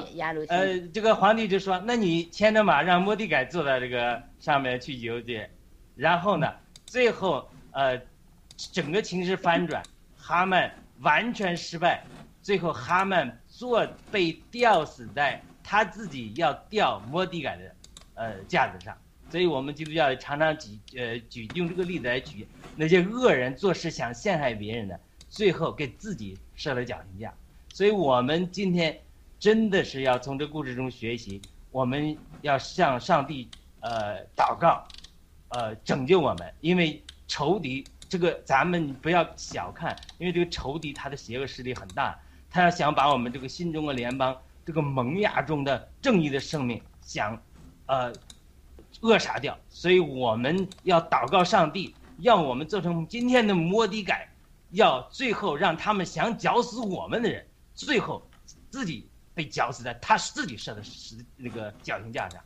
[0.49, 5.49] 呃，这个皇帝就说，那你牵着马让莫迪改坐在这个上面去游街，
[5.95, 6.53] 然后呢，
[6.85, 7.99] 最后呃，
[8.71, 9.81] 整个情势翻转，
[10.17, 12.03] 哈曼完全失败，
[12.41, 17.75] 最后哈曼坐被吊死在他自己要吊莫迪改的
[18.15, 18.95] 呃架子上。
[19.33, 27.33] 所以我们基督教常常举呃举用这个例子来举。”那些恶人做事想陷害别人的，最后给自己设了绞刑架。
[27.73, 28.95] 所以，我们今天
[29.39, 34.87] 真的是要从这故事中学习，我们要向上帝呃祷告，
[35.49, 42.15] 呃拯救我们，因为仇敌这个咱们不要小看，因为这个仇敌他的邪恶势力很大，
[42.51, 47.41] 他要想把我们这个新中国联邦这个萌芽中的正义的生命想，
[47.87, 48.13] 呃，
[49.03, 49.57] 扼杀掉。
[49.69, 54.27] 所以我们要祷告上帝，让我们做成今天的摩底改，
[54.71, 57.45] 要最后让他们想绞死我们的人，
[57.75, 58.27] 最后
[58.69, 62.41] 自己被绞死在他自己设的石那个绞刑架上。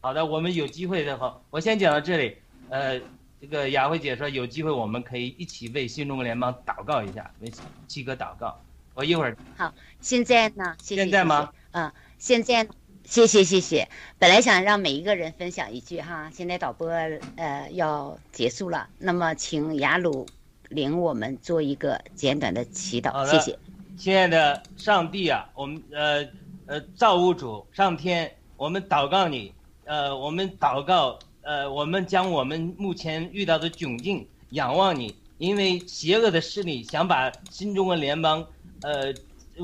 [0.00, 2.36] 好的，我们有机会的话，我先讲到这里。
[2.68, 2.98] 呃，
[3.40, 7.52] 这个雅慧姐说有机会我们可以一起为新中国联邦祷告一下，为
[7.86, 8.58] 七哥祷告。
[8.94, 10.76] 我一会儿好，现在呢？
[10.80, 11.50] 谢谢现在吗？
[11.72, 12.66] 嗯，现在
[13.04, 13.88] 谢谢谢谢。
[14.18, 16.88] 本来想让每一个人分享一句哈，现在导播
[17.36, 20.26] 呃要结束了，那么请雅鲁
[20.68, 23.58] 领我们做一个简短的祈祷，谢谢。
[23.98, 26.26] 亲爱的上帝啊，我们呃
[26.66, 29.52] 呃造物主上天，我们祷告你，
[29.84, 38.44] 呃，我们祷告，呃，我们将我们目前遇到的窘境仰望你，因为邪恶的势力想把新中国联邦，
[38.80, 39.12] 呃，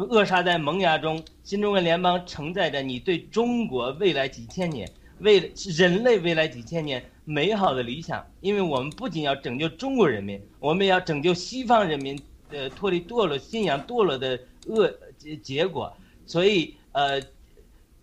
[0.06, 1.22] 扼杀在萌芽中。
[1.42, 4.88] 新中国联邦承载着你对中国未来几千年、
[5.20, 12.20] 为人类未来几千年美好的理想，因为我们不仅要拯救中国人民，我们要拯救西方人民，
[12.50, 15.92] 呃，脱离堕落信仰堕落的恶结结果。
[16.26, 17.20] 所以，呃，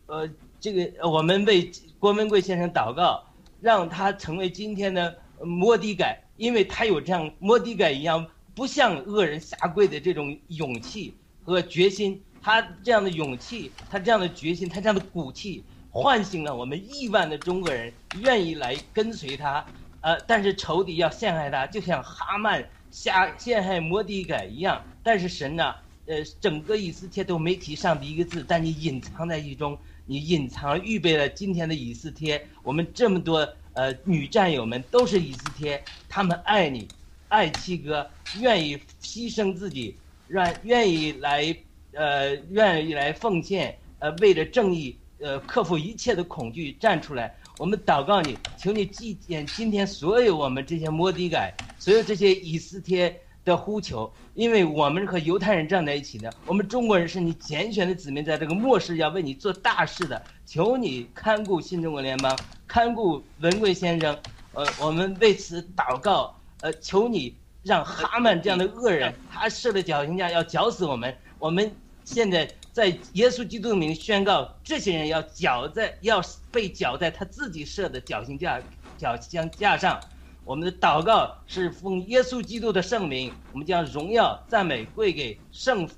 [0.07, 0.27] 呃，
[0.59, 3.23] 这个我们为郭文贵先生祷告，
[3.61, 8.25] 让他成为今天的摩底改，因为他有这样摩底改一样
[8.55, 11.13] 不向恶人下跪的这种勇气
[11.45, 12.21] 和决心。
[12.41, 17.91] 他这样的勇气，他这样的决心，他这样的骨气，唤醒了我们亿万的中国人
[18.21, 19.65] 愿意来跟随他。
[20.01, 24.79] 呃，但是仇敌要陷害他，就像哈曼下陷害摩底改一样。
[25.01, 25.73] 但是神呢，
[26.05, 29.75] 呃，整个以斯帖都没提上帝一个字，但你隐藏在其中，
[30.05, 32.47] 你隐藏预备了今天的以斯帖。
[32.61, 36.87] 我们这么多呃女战友们都是以斯帖，她们爱你，
[37.29, 38.07] 爱七哥，
[38.39, 39.95] 愿意牺牲自己，
[40.27, 41.55] 让愿意来
[41.93, 47.35] 呃愿意来奉献，呃为了正义，呃克服一切的恐惧站出来。
[47.57, 64.17] 我们祷告你，求你纪念今天所有我们这些摩底改，所有这些以斯帖的呼求，因为我们和犹太人站在一起的，我们中国人是你拣选的子民，在这个末世要为你做大事的，求你看顾新中国联邦，看顾文贵先生，
[64.53, 67.33] 呃，我们为此祷告，呃，求你
[67.65, 78.61] 让哈曼这样的恶人，他设的绞刑架要绞死我们，我们现在在耶稣基督的名宣告，这些人要绞在要被绞在他自己设的绞刑架
[78.99, 79.99] 绞刑架上。
[80.43, 85.89] 我们的祷告是奉耶稣基督的圣名，我们将荣耀赞美归给圣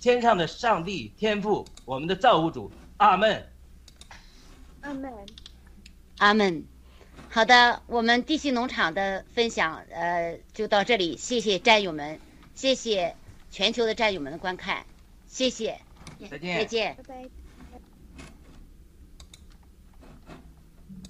[0.00, 2.72] 天上的上帝天父，我们的造物主。
[2.96, 3.46] 阿门。
[4.80, 5.12] 阿门。
[6.16, 6.64] 阿门。
[7.32, 11.16] 好的，我们地心农场的分享，呃，就到这里。
[11.16, 12.18] 谢谢战友们，
[12.56, 13.14] 谢谢
[13.52, 14.84] 全球的战友们的观看，
[15.28, 15.78] 谢谢，
[16.28, 16.96] 再见再见。
[16.96, 17.39] 拜拜。